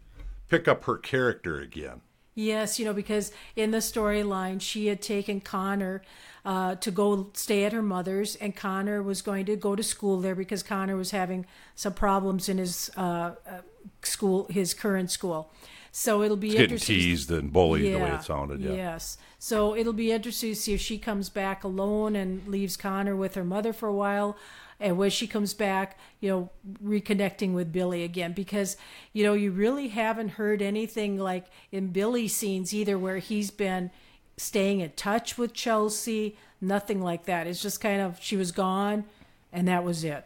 pick 0.49 0.67
up 0.67 0.85
her 0.85 0.97
character 0.97 1.61
again. 1.61 2.01
Yes, 2.35 2.79
you 2.79 2.85
know, 2.85 2.93
because 2.93 3.33
in 3.57 3.73
the 3.73 3.79
storyline, 3.79 4.61
she 4.61 4.87
had 4.87 5.03
taken 5.03 5.41
Connor 5.41 6.03
uh, 6.45 6.77
to 6.77 6.93
go 6.93 7.31
stay 7.35 7.65
at 7.65 7.73
her 7.73 7.83
mother's, 7.83 8.37
and 8.37 8.55
Connor 8.55 9.03
was 9.03 9.23
going 9.23 9.45
to 9.47 9.57
go 9.57 9.75
to 9.75 9.83
school 9.83 10.21
there 10.21 10.37
because 10.37 10.63
Connor 10.63 10.95
was 10.95 11.11
having 11.11 11.47
some 11.75 11.95
problems 11.95 12.49
in 12.49 12.59
his 12.59 12.91
uh, 12.97 13.33
uh 13.47 13.61
school, 14.03 14.47
his 14.51 14.73
current 14.73 15.11
school. 15.11 15.51
So 15.93 16.23
it'll 16.23 16.37
be 16.37 16.49
it's. 16.49 16.57
Getting 16.57 16.79
teased 16.79 17.31
and 17.31 17.53
bullied 17.53 17.87
yeah, 17.87 17.93
the 17.93 17.99
way 17.99 18.11
it 18.11 18.23
sounded. 18.23 18.61
Yeah. 18.61 18.73
Yes. 18.73 19.19
So 19.39 19.75
it'll 19.75 19.93
be 19.93 20.13
interesting 20.13 20.51
to 20.51 20.57
see 20.57 20.75
if 20.75 20.81
she 20.81 20.99
comes 20.99 21.29
back 21.29 21.65
alone 21.65 22.17
and 22.17 22.47
leaves 22.47 22.77
Connor 22.77 23.17
with 23.17 23.35
her 23.35 23.45
mother 23.45 23.73
for 23.73 23.89
a 23.89 23.95
while, 23.95 24.37
and 24.81 24.97
when 24.97 25.11
she 25.11 25.27
comes 25.27 25.55
back, 25.55 25.99
you 26.21 26.31
know, 26.31 26.51
reconnecting 26.85 27.53
with 27.53 27.73
Billy 27.73 28.05
again 28.05 28.33
because 28.33 28.77
you 29.13 29.25
know 29.25 29.35
you 29.35 29.51
really 29.51 29.89
haven't 29.89 30.31
heard 30.31 30.63
anything 30.63 31.19
like 31.19 31.47
in 31.73 31.89
Billy's 31.89 32.35
scenes 32.35 32.73
either 32.75 32.99
where 32.99 33.19
he's 33.19 33.51
been 33.51 33.91
staying 34.37 34.81
in 34.81 34.91
touch 34.93 35.37
with 35.37 35.53
Chelsea. 35.53 36.37
Nothing 36.61 37.01
like 37.01 37.25
that. 37.25 37.47
It's 37.47 37.63
just 37.63 37.81
kind 37.81 38.01
of 38.01 38.19
she 38.21 38.37
was 38.37 38.53
gone, 38.53 39.05
and 39.53 39.67
that 39.69 39.85
was 39.85 40.05
it. 40.05 40.25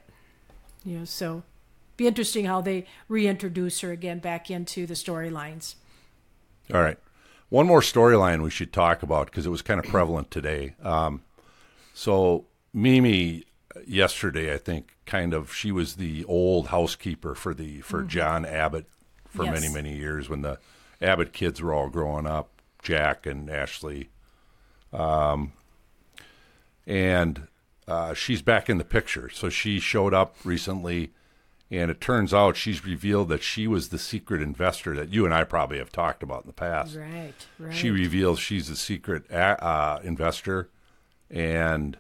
You 0.85 0.99
know, 0.99 1.05
so 1.05 1.43
be 1.97 2.07
interesting 2.07 2.45
how 2.45 2.61
they 2.61 2.87
reintroduce 3.09 3.81
her 3.81 3.93
again 3.93 4.19
back 4.19 4.51
into 4.51 4.87
the 4.87 4.95
storylines. 4.95 5.75
All 6.73 6.83
right. 6.83 6.99
One 7.49 7.67
more 7.67 7.81
storyline 7.81 8.43
we 8.43 8.51
should 8.51 8.73
talk 8.73 9.03
about 9.03 9.27
because 9.27 9.45
it 9.45 9.51
was 9.51 9.63
kind 9.63 9.79
of 9.79 9.87
prevalent 9.87 10.31
today. 10.31 10.75
Um, 10.83 11.23
so 11.93 12.47
Mamie 12.73 13.45
yesterday, 13.87 14.55
I 14.55 14.59
think, 14.59 14.97
kind 15.07 15.35
of 15.35 15.53
she 15.53 15.73
was 15.73 15.97
the 15.97 16.25
old 16.25 16.69
housekeeper 16.69 17.35
for 17.35 17.55
the 17.55 17.81
for 17.81 18.01
mm-hmm. 18.01 18.09
John 18.09 18.47
Abbott 18.47 18.87
for 19.27 19.45
yes. 19.45 19.61
many 19.61 19.73
many 19.73 19.97
years 19.97 20.29
when 20.29 20.43
the 20.43 20.59
Abbott 21.01 21.33
kids 21.33 21.61
were 21.61 21.75
all 21.75 21.89
growing 21.89 22.27
up, 22.27 22.63
Jack 22.83 23.27
and 23.27 23.51
Ashley, 23.51 24.09
um, 24.93 25.53
and 26.87 27.49
uh, 27.89 28.15
she's 28.15 28.43
back 28.43 28.71
in 28.71 28.79
the 28.79 28.85
picture. 28.85 29.29
So 29.29 29.49
she 29.49 29.81
showed 29.81 30.15
up 30.15 30.37
recently 30.45 31.13
and 31.73 31.91
it 31.91 32.03
turns 32.03 32.35
out 32.35 32.55
she's 32.55 32.85
revealed 32.85 33.31
that 33.31 33.43
she 33.43 33.67
was 33.67 33.89
the 33.89 33.99
secret 33.99 34.43
investor 34.43 34.95
that 34.95 35.09
you 35.09 35.25
and 35.25 35.33
I 35.33 35.45
probably 35.45 35.79
have 35.79 35.91
talked 35.91 36.23
about 36.23 36.43
in 36.43 36.47
the 36.47 36.53
past. 36.53 36.95
Right, 36.97 37.33
right. 37.59 37.75
She 37.75 37.91
reveals 37.91 38.39
she's 38.39 38.69
the 38.69 38.77
secret 38.77 39.33
uh, 39.33 39.99
investor 40.05 40.69
and 41.31 41.97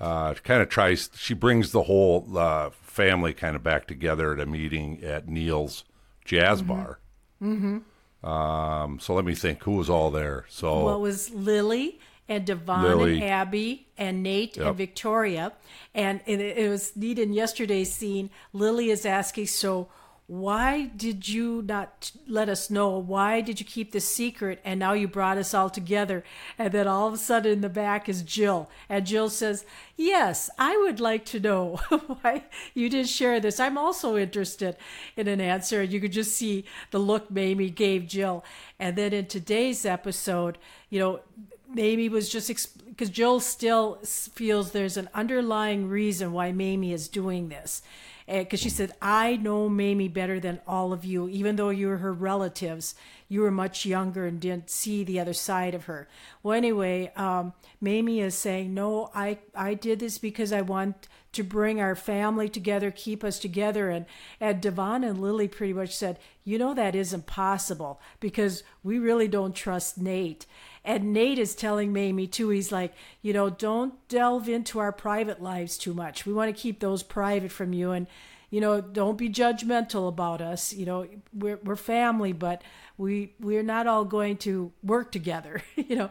uh, 0.00 0.34
kind 0.34 0.60
of 0.60 0.68
tries, 0.68 1.10
she 1.14 1.32
brings 1.32 1.70
the 1.70 1.84
whole 1.84 2.26
uh, 2.36 2.70
family 2.70 3.32
kind 3.32 3.54
of 3.54 3.62
back 3.62 3.86
together 3.86 4.32
at 4.32 4.40
a 4.40 4.46
meeting 4.46 5.00
at 5.04 5.28
Neil's 5.28 5.84
Jazz 6.24 6.60
mm-hmm. 6.60 6.68
Bar. 6.68 6.98
Mm-hmm. 7.40 8.28
Um, 8.28 8.98
so 8.98 9.14
let 9.14 9.24
me 9.24 9.36
think 9.36 9.62
who 9.62 9.76
was 9.76 9.88
all 9.88 10.10
there. 10.10 10.44
So 10.48 10.80
what 10.80 11.00
was 11.00 11.30
Lily? 11.30 12.00
And 12.28 12.44
Devon 12.44 12.82
Lily. 12.82 13.14
and 13.14 13.24
Abby 13.24 13.86
and 13.96 14.22
Nate 14.22 14.56
yep. 14.56 14.66
and 14.66 14.76
Victoria. 14.76 15.52
And 15.94 16.20
it, 16.26 16.40
it, 16.40 16.68
was 16.68 16.94
neat 16.96 17.18
in 17.18 17.32
yesterday's 17.32 17.92
scene. 17.92 18.30
Lily 18.52 18.90
is 18.90 19.06
asking, 19.06 19.46
so 19.46 19.88
why 20.28 20.90
did 20.94 21.26
you 21.26 21.62
not 21.66 22.12
let 22.26 22.50
us 22.50 22.68
know? 22.68 22.98
Why 22.98 23.40
did 23.40 23.60
you 23.60 23.64
keep 23.64 23.92
this 23.92 24.06
secret? 24.06 24.60
And 24.62 24.78
now 24.78 24.92
you 24.92 25.08
brought 25.08 25.38
us 25.38 25.54
all 25.54 25.70
together. 25.70 26.22
And 26.58 26.70
then 26.70 26.86
all 26.86 27.08
of 27.08 27.14
a 27.14 27.16
sudden 27.16 27.50
in 27.50 27.60
the 27.62 27.70
back 27.70 28.10
is 28.10 28.20
Jill. 28.20 28.68
And 28.90 29.06
Jill 29.06 29.30
says, 29.30 29.64
Yes, 29.96 30.50
I 30.58 30.76
would 30.76 31.00
like 31.00 31.24
to 31.26 31.40
know 31.40 31.76
why 32.20 32.44
you 32.74 32.90
didn't 32.90 33.08
share 33.08 33.40
this. 33.40 33.58
I'm 33.58 33.78
also 33.78 34.18
interested 34.18 34.76
in 35.16 35.28
an 35.28 35.40
answer. 35.40 35.82
You 35.82 35.98
could 35.98 36.12
just 36.12 36.36
see 36.36 36.66
the 36.90 36.98
look 36.98 37.30
Mamie 37.30 37.70
gave 37.70 38.06
Jill. 38.06 38.44
And 38.78 38.96
then 38.96 39.14
in 39.14 39.26
today's 39.26 39.86
episode, 39.86 40.58
you 40.90 41.00
know, 41.00 41.20
Mamie 41.68 42.08
was 42.08 42.28
just 42.28 42.50
because 42.86 43.10
Jill 43.10 43.40
still 43.40 43.98
feels 44.04 44.70
there's 44.70 44.96
an 44.96 45.08
underlying 45.14 45.88
reason 45.88 46.32
why 46.32 46.50
Mamie 46.50 46.92
is 46.92 47.08
doing 47.08 47.48
this. 47.48 47.82
Because 48.26 48.60
she 48.60 48.68
said, 48.68 48.92
I 49.00 49.36
know 49.36 49.70
Mamie 49.70 50.08
better 50.08 50.38
than 50.38 50.60
all 50.66 50.92
of 50.92 51.04
you, 51.04 51.28
even 51.28 51.56
though 51.56 51.70
you 51.70 51.88
were 51.88 51.98
her 51.98 52.12
relatives. 52.12 52.94
You 53.26 53.40
were 53.40 53.50
much 53.50 53.86
younger 53.86 54.26
and 54.26 54.40
didn't 54.40 54.68
see 54.70 55.02
the 55.02 55.20
other 55.20 55.32
side 55.32 55.74
of 55.74 55.84
her. 55.84 56.08
Well, 56.42 56.56
anyway, 56.56 57.10
um, 57.16 57.54
Mamie 57.80 58.20
is 58.20 58.34
saying, 58.34 58.74
No, 58.74 59.10
I, 59.14 59.38
I 59.54 59.74
did 59.74 60.00
this 60.00 60.18
because 60.18 60.52
I 60.52 60.60
want 60.60 61.08
to 61.32 61.42
bring 61.42 61.80
our 61.80 61.94
family 61.94 62.48
together, 62.48 62.90
keep 62.90 63.22
us 63.24 63.38
together. 63.38 63.90
And, 63.90 64.04
and 64.40 64.60
Devon 64.60 65.04
and 65.04 65.20
Lily 65.20 65.48
pretty 65.48 65.72
much 65.72 65.96
said, 65.96 66.18
You 66.44 66.58
know, 66.58 66.74
that 66.74 66.94
isn't 66.94 67.26
possible 67.26 68.00
because 68.20 68.62
we 68.82 68.98
really 68.98 69.28
don't 69.28 69.54
trust 69.54 69.98
Nate. 69.98 70.44
And 70.88 71.12
Nate 71.12 71.38
is 71.38 71.54
telling 71.54 71.92
Mamie 71.92 72.26
too, 72.26 72.48
he's 72.48 72.72
like, 72.72 72.94
you 73.20 73.34
know, 73.34 73.50
don't 73.50 73.92
delve 74.08 74.48
into 74.48 74.78
our 74.78 74.90
private 74.90 75.42
lives 75.42 75.76
too 75.76 75.92
much. 75.92 76.24
We 76.24 76.32
want 76.32 76.48
to 76.54 76.58
keep 76.58 76.80
those 76.80 77.02
private 77.02 77.52
from 77.52 77.74
you. 77.74 77.90
And, 77.90 78.06
you 78.48 78.62
know, 78.62 78.80
don't 78.80 79.18
be 79.18 79.28
judgmental 79.28 80.08
about 80.08 80.40
us. 80.40 80.72
You 80.72 80.86
know, 80.86 81.06
we're, 81.34 81.58
we're 81.62 81.76
family, 81.76 82.32
but 82.32 82.62
we, 82.96 83.34
we're 83.38 83.62
not 83.62 83.86
all 83.86 84.06
going 84.06 84.38
to 84.38 84.72
work 84.82 85.12
together, 85.12 85.62
you 85.76 85.94
know. 85.94 86.10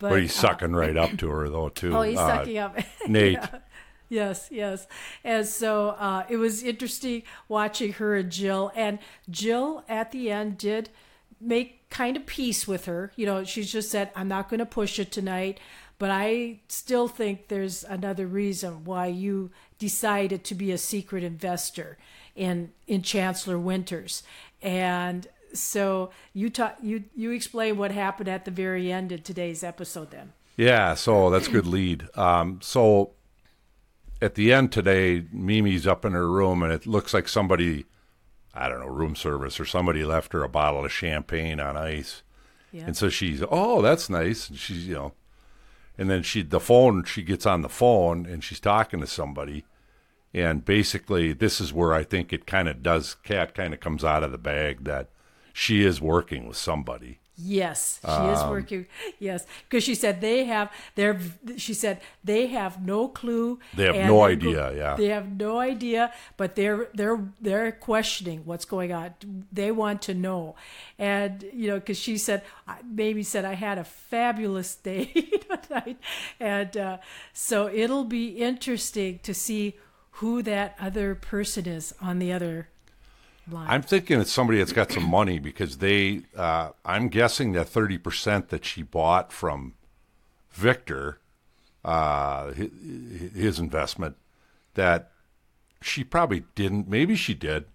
But, 0.00 0.20
he's 0.20 0.36
uh, 0.36 0.48
sucking 0.48 0.74
right 0.74 0.96
up 0.96 1.16
to 1.18 1.28
her 1.28 1.48
though, 1.48 1.68
too. 1.68 1.96
Oh, 1.96 2.02
he's 2.02 2.18
uh, 2.18 2.38
sucking 2.38 2.58
up. 2.58 2.76
Nate. 3.06 3.34
yeah. 3.34 3.58
Yes, 4.08 4.48
yes. 4.50 4.88
And 5.22 5.46
so 5.46 5.90
uh, 5.90 6.24
it 6.28 6.38
was 6.38 6.64
interesting 6.64 7.22
watching 7.46 7.92
her 7.92 8.16
and 8.16 8.32
Jill. 8.32 8.72
And 8.74 8.98
Jill 9.30 9.84
at 9.88 10.10
the 10.10 10.32
end 10.32 10.58
did 10.58 10.90
make 11.40 11.75
kind 11.90 12.16
of 12.16 12.26
peace 12.26 12.66
with 12.66 12.86
her. 12.86 13.12
You 13.16 13.26
know, 13.26 13.44
she's 13.44 13.70
just 13.70 13.90
said, 13.90 14.10
I'm 14.14 14.28
not 14.28 14.48
going 14.48 14.58
to 14.58 14.66
push 14.66 14.98
it 14.98 15.12
tonight, 15.12 15.60
but 15.98 16.10
I 16.10 16.60
still 16.68 17.08
think 17.08 17.48
there's 17.48 17.84
another 17.84 18.26
reason 18.26 18.84
why 18.84 19.06
you 19.06 19.50
decided 19.78 20.44
to 20.44 20.54
be 20.54 20.72
a 20.72 20.78
secret 20.78 21.22
investor 21.22 21.98
in 22.34 22.72
in 22.86 23.02
Chancellor 23.02 23.58
Winters. 23.58 24.22
And 24.60 25.26
so 25.52 26.10
you 26.32 26.50
talk, 26.50 26.76
you 26.82 27.04
you 27.14 27.30
explain 27.30 27.76
what 27.78 27.92
happened 27.92 28.28
at 28.28 28.44
the 28.44 28.50
very 28.50 28.92
end 28.92 29.12
of 29.12 29.22
today's 29.22 29.62
episode 29.64 30.10
then. 30.10 30.32
Yeah, 30.56 30.94
so 30.94 31.30
that's 31.30 31.48
good 31.48 31.66
lead. 31.66 32.08
Um, 32.16 32.60
so 32.62 33.12
at 34.22 34.34
the 34.34 34.52
end 34.52 34.72
today, 34.72 35.24
Mamie's 35.30 35.86
up 35.86 36.04
in 36.04 36.12
her 36.12 36.28
room 36.30 36.62
and 36.62 36.72
it 36.72 36.86
looks 36.86 37.12
like 37.12 37.28
somebody 37.28 37.84
I 38.56 38.68
don't 38.68 38.80
know, 38.80 38.86
room 38.86 39.14
service 39.14 39.60
or 39.60 39.66
somebody 39.66 40.04
left 40.04 40.32
her 40.32 40.42
a 40.42 40.48
bottle 40.48 40.84
of 40.84 40.92
champagne 40.92 41.60
on 41.60 41.76
ice. 41.76 42.22
Yeah. 42.72 42.84
And 42.86 42.96
so 42.96 43.08
she's, 43.08 43.42
oh, 43.50 43.82
that's 43.82 44.08
nice. 44.08 44.48
And 44.48 44.58
she's, 44.58 44.88
you 44.88 44.94
know, 44.94 45.12
and 45.98 46.10
then 46.10 46.22
she, 46.22 46.42
the 46.42 46.60
phone, 46.60 47.04
she 47.04 47.22
gets 47.22 47.46
on 47.46 47.62
the 47.62 47.68
phone 47.68 48.26
and 48.26 48.42
she's 48.42 48.60
talking 48.60 49.00
to 49.00 49.06
somebody. 49.06 49.64
And 50.34 50.64
basically, 50.64 51.32
this 51.32 51.60
is 51.60 51.72
where 51.72 51.94
I 51.94 52.02
think 52.02 52.32
it 52.32 52.46
kind 52.46 52.68
of 52.68 52.82
does, 52.82 53.14
cat 53.14 53.54
kind 53.54 53.72
of 53.72 53.80
comes 53.80 54.04
out 54.04 54.22
of 54.22 54.32
the 54.32 54.38
bag 54.38 54.84
that 54.84 55.08
she 55.52 55.84
is 55.84 56.00
working 56.00 56.46
with 56.46 56.56
somebody. 56.56 57.20
Yes, 57.38 58.00
she 58.02 58.08
um, 58.08 58.30
is 58.30 58.42
working. 58.44 58.86
Yes, 59.18 59.46
because 59.68 59.84
she 59.84 59.94
said 59.94 60.22
they 60.22 60.44
have 60.44 60.72
their. 60.94 61.20
She 61.58 61.74
said 61.74 62.00
they 62.24 62.46
have 62.46 62.82
no 62.82 63.08
clue. 63.08 63.58
They 63.74 63.84
have 63.84 64.08
no 64.08 64.22
idea. 64.22 64.74
Yeah, 64.74 64.94
they 64.96 65.08
have 65.08 65.38
no 65.38 65.58
idea, 65.58 66.14
but 66.38 66.56
they're 66.56 66.88
they're 66.94 67.22
they're 67.38 67.72
questioning 67.72 68.42
what's 68.46 68.64
going 68.64 68.90
on. 68.90 69.14
They 69.52 69.70
want 69.70 70.00
to 70.02 70.14
know, 70.14 70.56
and 70.98 71.44
you 71.52 71.68
know, 71.68 71.74
because 71.74 71.98
she 71.98 72.16
said, 72.16 72.42
maybe 72.82 73.22
said 73.22 73.44
I 73.44 73.54
had 73.54 73.76
a 73.76 73.84
fabulous 73.84 74.74
day 74.88 75.06
tonight, 75.66 75.98
and 76.40 76.74
uh, 76.74 76.98
so 77.34 77.68
it'll 77.68 78.04
be 78.04 78.28
interesting 78.28 79.20
to 79.24 79.34
see 79.34 79.76
who 80.12 80.42
that 80.42 80.74
other 80.80 81.14
person 81.14 81.66
is 81.66 81.94
on 82.00 82.18
the 82.18 82.32
other 82.32 82.68
I'm 83.54 83.82
thinking 83.82 84.20
it's 84.20 84.32
somebody 84.32 84.58
that's 84.58 84.72
got 84.72 84.90
some 84.90 85.04
money 85.08 85.38
because 85.38 85.78
they. 85.78 86.22
Uh, 86.36 86.70
I'm 86.84 87.08
guessing 87.08 87.52
that 87.52 87.68
thirty 87.68 87.98
percent 87.98 88.48
that 88.48 88.64
she 88.64 88.82
bought 88.82 89.32
from 89.32 89.74
Victor, 90.50 91.20
uh, 91.84 92.52
his, 92.52 92.70
his 93.34 93.58
investment, 93.58 94.16
that 94.74 95.12
she 95.80 96.02
probably 96.02 96.44
didn't. 96.56 96.88
Maybe 96.88 97.14
she 97.14 97.34
did, 97.34 97.66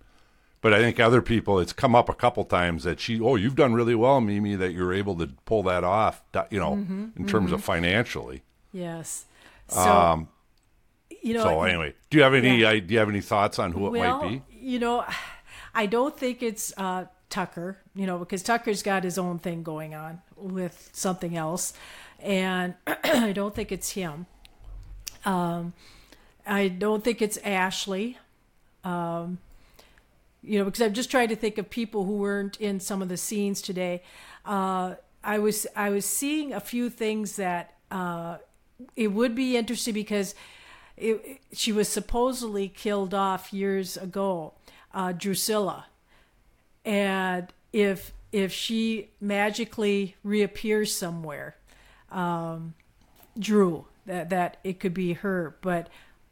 but 0.59 0.73
I 0.73 0.79
think 0.79 0.99
other 0.99 1.21
people. 1.21 1.57
It's 1.59 1.71
come 1.71 1.95
up 1.95 2.09
a 2.09 2.13
couple 2.13 2.43
times 2.43 2.83
that 2.83 2.99
she. 2.99 3.21
Oh, 3.21 3.35
you've 3.35 3.55
done 3.55 3.73
really 3.73 3.95
well, 3.95 4.19
Mamie. 4.19 4.55
That 4.55 4.73
you're 4.73 4.93
able 4.93 5.17
to 5.19 5.27
pull 5.45 5.63
that 5.63 5.85
off. 5.85 6.21
You 6.49 6.59
know, 6.59 6.75
mm-hmm, 6.75 7.07
in 7.15 7.27
terms 7.27 7.45
mm-hmm. 7.47 7.55
of 7.55 7.63
financially. 7.63 8.43
Yes. 8.73 9.25
So, 9.69 9.79
um, 9.79 10.27
you 11.21 11.33
know. 11.33 11.43
So 11.43 11.63
anyway, 11.63 11.93
do 12.09 12.17
you 12.17 12.23
have 12.23 12.33
any? 12.33 12.57
Yeah. 12.57 12.73
do 12.73 12.93
you 12.93 12.99
have 12.99 13.09
any 13.09 13.21
thoughts 13.21 13.57
on 13.57 13.71
who 13.71 13.87
it 13.87 13.91
well, 13.91 14.21
might 14.21 14.29
be? 14.29 14.41
You 14.51 14.79
know. 14.79 15.05
I 15.73 15.85
don't 15.85 16.17
think 16.17 16.43
it's 16.43 16.73
uh, 16.77 17.05
Tucker, 17.29 17.77
you 17.95 18.05
know, 18.05 18.17
because 18.17 18.43
Tucker's 18.43 18.83
got 18.83 19.03
his 19.03 19.17
own 19.17 19.39
thing 19.39 19.63
going 19.63 19.95
on 19.95 20.21
with 20.35 20.89
something 20.93 21.35
else, 21.35 21.73
and 22.19 22.75
I 22.87 23.31
don't 23.31 23.55
think 23.55 23.71
it's 23.71 23.91
him. 23.91 24.25
Um, 25.25 25.73
I 26.45 26.67
don't 26.67 27.03
think 27.03 27.21
it's 27.21 27.37
Ashley. 27.37 28.17
Um, 28.83 29.37
you 30.43 30.57
know, 30.57 30.65
because 30.65 30.81
I'm 30.81 30.93
just 30.93 31.11
trying 31.11 31.29
to 31.29 31.35
think 31.35 31.57
of 31.57 31.69
people 31.69 32.05
who 32.05 32.17
weren't 32.17 32.59
in 32.59 32.79
some 32.79 33.01
of 33.01 33.09
the 33.09 33.17
scenes 33.17 33.61
today. 33.61 34.01
Uh, 34.45 34.95
I 35.23 35.37
was 35.39 35.67
I 35.75 35.89
was 35.89 36.05
seeing 36.05 36.51
a 36.51 36.59
few 36.59 36.89
things 36.89 37.35
that 37.35 37.75
uh, 37.91 38.37
it 38.95 39.09
would 39.09 39.35
be 39.35 39.55
interesting 39.55 39.93
because 39.93 40.33
it, 40.97 41.41
she 41.53 41.71
was 41.71 41.87
supposedly 41.87 42.67
killed 42.67 43.13
off 43.13 43.53
years 43.53 43.97
ago, 43.97 44.53
uh, 44.93 45.13
Drucilla, 45.13 45.85
and 46.85 47.47
if 47.73 48.13
if 48.31 48.51
she 48.51 49.09
magically 49.19 50.15
reappears 50.23 50.93
somewhere, 50.93 51.55
um, 52.11 52.73
Drew, 53.37 53.85
that 54.05 54.29
that 54.29 54.57
it 54.63 54.79
could 54.79 54.93
be 54.93 55.13
her, 55.13 55.55
but 55.61 55.89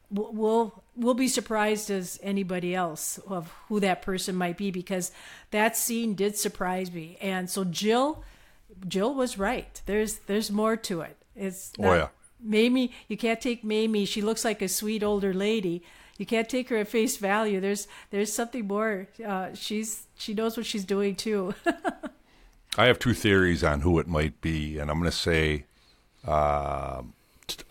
we'll 0.10 0.84
we'll 0.95 1.13
be 1.13 1.28
surprised 1.28 1.89
as 1.89 2.19
anybody 2.22 2.76
else 2.76 3.19
of 3.28 3.54
who 3.67 3.80
that 3.80 4.02
person 4.02 4.36
might 4.36 4.58
be 4.58 4.72
because 4.72 5.12
that 5.52 5.78
scene 5.78 6.13
did 6.15 6.38
surprise 6.38 6.91
me, 6.91 7.17
and 7.22 7.50
so 7.50 7.63
Jill, 7.63 8.24
Jill 8.88 9.13
was 9.13 9.38
right. 9.38 9.82
There's 9.86 10.17
there's 10.28 10.52
more 10.52 10.76
to 10.78 11.02
it. 11.02 11.17
It's 11.36 11.72
not, 11.78 11.89
oh 11.89 11.95
yeah. 11.95 12.08
Mamie, 12.41 12.91
you 13.08 13.17
can't 13.17 13.41
take 13.41 13.63
Mamie. 13.63 14.06
She 14.06 14.22
looks 14.22 14.45
like 14.45 14.62
a 14.62 14.67
sweet 14.67 15.04
older 15.04 15.34
lady, 15.34 15.84
you 16.20 16.26
can't 16.26 16.50
take 16.50 16.68
her 16.70 16.76
at 16.78 16.90
face 16.90 17.18
value. 17.18 17.60
There's 17.60 17.88
there's 18.12 18.32
something 18.32 18.68
more. 18.68 19.08
Uh, 19.26 19.54
she's 19.56 20.06
she 20.18 20.36
knows 20.36 20.58
what 20.58 20.66
she's 20.66 20.84
doing 20.84 21.16
too. 21.16 21.56
I 22.78 22.86
have 22.86 23.00
two 23.00 23.14
theories 23.14 23.64
on 23.64 23.82
who 23.82 23.98
it 24.00 24.08
might 24.08 24.42
be, 24.42 24.78
and 24.78 24.92
I'm 24.92 25.00
going 25.00 25.10
to 25.10 25.18
say, 25.18 25.64
uh, 26.28 27.02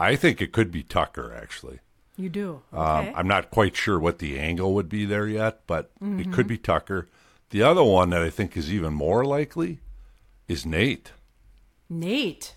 I 0.00 0.16
think 0.16 0.42
it 0.42 0.52
could 0.52 0.72
be 0.72 0.82
Tucker. 0.82 1.32
Actually, 1.40 1.80
you 2.16 2.30
do. 2.30 2.62
Um, 2.72 2.80
okay. 2.80 3.12
I'm 3.14 3.28
not 3.28 3.50
quite 3.50 3.76
sure 3.76 4.00
what 4.00 4.18
the 4.18 4.38
angle 4.40 4.72
would 4.74 4.88
be 4.88 5.04
there 5.04 5.28
yet, 5.28 5.60
but 5.66 5.94
mm-hmm. 6.00 6.20
it 6.20 6.32
could 6.32 6.46
be 6.48 6.56
Tucker. 6.56 7.06
The 7.50 7.62
other 7.62 7.84
one 7.84 8.10
that 8.10 8.22
I 8.22 8.30
think 8.30 8.56
is 8.56 8.72
even 8.72 8.94
more 8.94 9.26
likely 9.26 9.78
is 10.48 10.64
Nate. 10.64 11.12
Nate, 11.90 12.54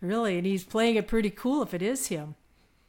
really, 0.00 0.38
and 0.38 0.46
he's 0.46 0.64
playing 0.64 0.96
it 0.96 1.06
pretty 1.06 1.30
cool 1.30 1.62
if 1.62 1.74
it 1.74 1.82
is 1.82 2.08
him. 2.08 2.34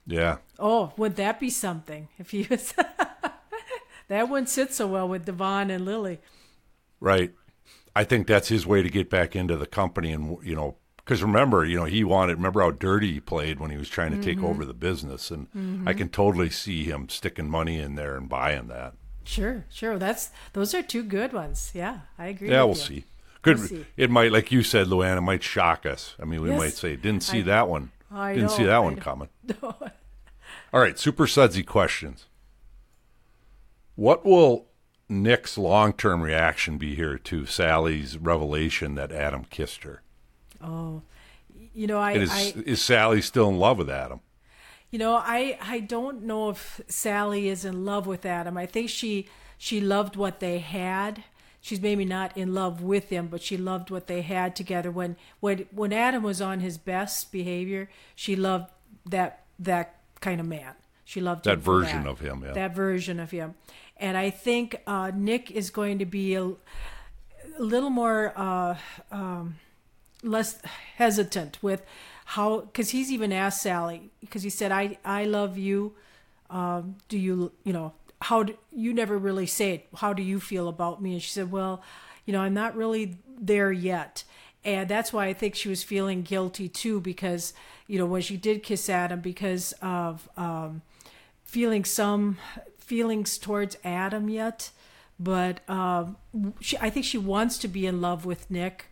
Yeah. 0.06 0.38
Oh, 0.60 0.94
would 0.98 1.16
that 1.16 1.40
be 1.40 1.50
something 1.50 2.10
if 2.18 2.32
he 2.32 2.48
was? 2.50 2.74
that 4.08 4.30
wouldn't 4.30 4.50
sit 4.50 4.74
so 4.74 4.88
well 4.88 5.08
with 5.08 5.26
Devon 5.26 5.70
and 5.70 5.86
Lily. 5.86 6.20
Right. 7.00 7.34
I 7.96 8.04
think 8.04 8.28
that's 8.28 8.48
his 8.48 8.66
way 8.66 8.82
to 8.82 8.90
get 8.90 9.10
back 9.10 9.36
into 9.36 9.56
the 9.56 9.68
company, 9.68 10.12
and 10.12 10.38
you 10.44 10.56
know, 10.56 10.78
because 10.98 11.22
remember, 11.22 11.66
you 11.66 11.78
know, 11.78 11.86
he 11.86 12.04
wanted. 12.04 12.38
Remember 12.38 12.62
how 12.62 12.72
dirty 12.72 13.14
he 13.14 13.20
played 13.20 13.60
when 13.60 13.70
he 13.70 13.78
was 13.78 13.90
trying 13.90 14.12
to 14.12 14.18
mm-hmm. 14.18 14.26
take 14.26 14.44
over 14.44 14.66
the 14.66 14.74
business, 14.74 15.30
and 15.30 15.52
mm-hmm. 15.52 15.88
I 15.88 15.94
can 15.94 16.10
totally 16.10 16.50
see 16.50 16.86
him 16.86 17.10
sticking 17.10 17.50
money 17.50 17.78
in 17.78 17.96
there 17.96 18.16
and 18.16 18.28
buying 18.28 18.68
that. 18.70 18.94
Sure, 19.26 19.66
sure. 19.70 19.98
That's 20.00 20.32
those 20.54 20.74
are 20.74 20.82
two 20.82 21.04
good 21.04 21.34
ones. 21.34 21.72
Yeah, 21.74 22.00
I 22.18 22.28
agree. 22.28 22.50
Yeah, 22.50 22.64
we'll 22.64 22.76
you. 22.76 22.82
see. 22.82 23.06
Good. 23.42 23.60
We'll 23.60 23.68
see. 23.68 23.86
It 23.96 24.10
might, 24.10 24.32
like 24.32 24.52
you 24.52 24.64
said, 24.64 24.88
Lou 24.88 25.04
Ann. 25.04 25.18
It 25.18 25.22
might 25.22 25.44
shock 25.44 25.86
us. 25.86 26.16
I 26.20 26.26
mean, 26.26 26.42
we 26.42 26.50
yes. 26.50 26.60
might 26.60 26.74
say, 26.74 26.96
"Didn't 26.96 27.24
see 27.24 27.40
I, 27.40 27.44
that 27.44 27.68
one." 27.68 27.92
I 28.14 28.36
Didn't 28.36 28.52
see 28.52 28.64
that 28.66 28.76
I 28.76 28.80
one 28.80 28.96
coming. 28.98 29.30
All 29.64 30.80
right, 30.80 30.98
super 30.98 31.28
sudsy 31.28 31.64
questions. 31.64 32.28
What 33.96 34.26
will 34.26 34.68
Nick's 35.10 35.58
long 35.58 35.94
term 35.94 36.22
reaction 36.22 36.78
be 36.78 36.96
here 36.96 37.18
to 37.18 37.46
Sally's 37.46 38.18
revelation 38.18 38.96
that 38.96 39.12
Adam 39.12 39.46
kissed 39.46 39.84
her? 39.84 40.02
Oh, 40.62 41.02
you 41.74 41.88
know, 41.88 42.00
I 42.00 42.14
is, 42.14 42.32
I, 42.32 42.54
is 42.66 42.82
Sally 42.82 43.22
still 43.22 43.50
in 43.50 43.58
love 43.58 43.78
with 43.78 43.90
Adam? 43.90 44.22
You 44.90 45.00
know, 45.00 45.16
I 45.16 45.58
I 45.62 45.80
don't 45.80 46.24
know 46.24 46.50
if 46.50 46.82
Sally 46.88 47.50
is 47.50 47.66
in 47.66 47.86
love 47.86 48.06
with 48.06 48.26
Adam. 48.26 48.58
I 48.58 48.66
think 48.66 48.90
she 48.90 49.28
she 49.58 49.82
loved 49.82 50.16
what 50.16 50.40
they 50.40 50.60
had. 50.60 51.24
She's 51.64 51.82
maybe 51.82 52.04
not 52.04 52.38
in 52.38 52.54
love 52.54 52.84
with 52.84 53.10
him, 53.10 53.28
but 53.28 53.42
she 53.42 53.56
loved 53.58 53.90
what 53.90 54.06
they 54.06 54.22
had 54.22 54.56
together. 54.56 54.92
When 54.92 55.16
when 55.40 55.66
when 55.72 55.92
Adam 55.92 56.22
was 56.22 56.42
on 56.42 56.60
his 56.60 56.78
best 56.78 57.32
behavior, 57.32 57.90
she 58.14 58.36
loved 58.36 58.70
that 59.08 59.46
that 59.58 59.96
kind 60.20 60.40
of 60.40 60.46
man. 60.46 60.76
She 61.06 61.20
loved 61.22 61.46
that 61.46 61.60
version 61.60 62.04
that, 62.04 62.10
of 62.10 62.20
him. 62.20 62.44
Yeah. 62.46 62.54
That 62.54 62.76
version 62.76 63.20
of 63.20 63.32
him, 63.32 63.56
and 63.98 64.16
I 64.16 64.30
think 64.30 64.76
uh, 64.86 65.12
Nick 65.16 65.50
is 65.50 65.72
going 65.72 66.00
to 66.00 66.06
be 66.06 66.36
a, 66.36 66.44
a 66.44 66.56
little 67.58 67.90
more 67.90 68.34
uh, 68.36 68.76
um, 69.12 69.56
less 70.22 70.62
hesitant 70.98 71.58
with 71.62 71.84
how 72.26 72.62
because 72.62 72.92
he's 72.92 73.12
even 73.12 73.32
asked 73.32 73.62
Sally 73.62 74.12
because 74.20 74.44
he 74.44 74.50
said 74.50 74.72
I 74.72 74.98
I 75.06 75.26
love 75.26 75.58
you. 75.58 75.94
Um, 76.50 76.98
do 77.08 77.18
you 77.18 77.54
you 77.64 77.74
know 77.74 77.94
how 78.24 78.44
do, 78.44 78.58
you 78.72 78.94
never 78.94 79.18
really 79.18 79.46
say 79.46 79.74
it? 79.74 79.88
How 79.96 80.14
do 80.14 80.24
you 80.24 80.40
feel 80.40 80.70
about 80.70 81.02
me? 81.02 81.14
And 81.14 81.22
she 81.22 81.30
said, 81.30 81.52
well, 81.52 81.84
you 82.26 82.32
know, 82.32 82.40
I'm 82.40 82.54
not 82.54 82.76
really 82.76 83.18
there 83.28 83.72
yet. 83.72 84.24
And 84.64 84.88
that's 84.88 85.12
why 85.12 85.26
I 85.26 85.34
think 85.34 85.56
she 85.56 85.68
was 85.68 85.84
feeling 85.84 86.22
guilty 86.22 86.70
too, 86.70 87.02
because, 87.02 87.54
you 87.86 88.00
know, 88.00 88.06
when 88.06 88.22
she 88.22 88.38
did 88.38 88.64
kiss 88.64 88.90
Adam, 88.90 89.20
because 89.20 89.74
of 89.82 90.30
um, 90.38 90.84
feeling 91.44 91.84
some 91.84 92.38
feelings 92.78 93.38
towards 93.38 93.76
Adam 93.84 94.30
yet. 94.30 94.72
But 95.20 95.60
um, 95.70 96.16
she, 96.62 96.78
I 96.78 96.90
think 96.90 97.06
she 97.06 97.18
wants 97.18 97.58
to 97.60 97.68
be 97.68 97.86
in 97.86 98.00
love 98.00 98.26
with 98.26 98.50
Nick 98.50 98.86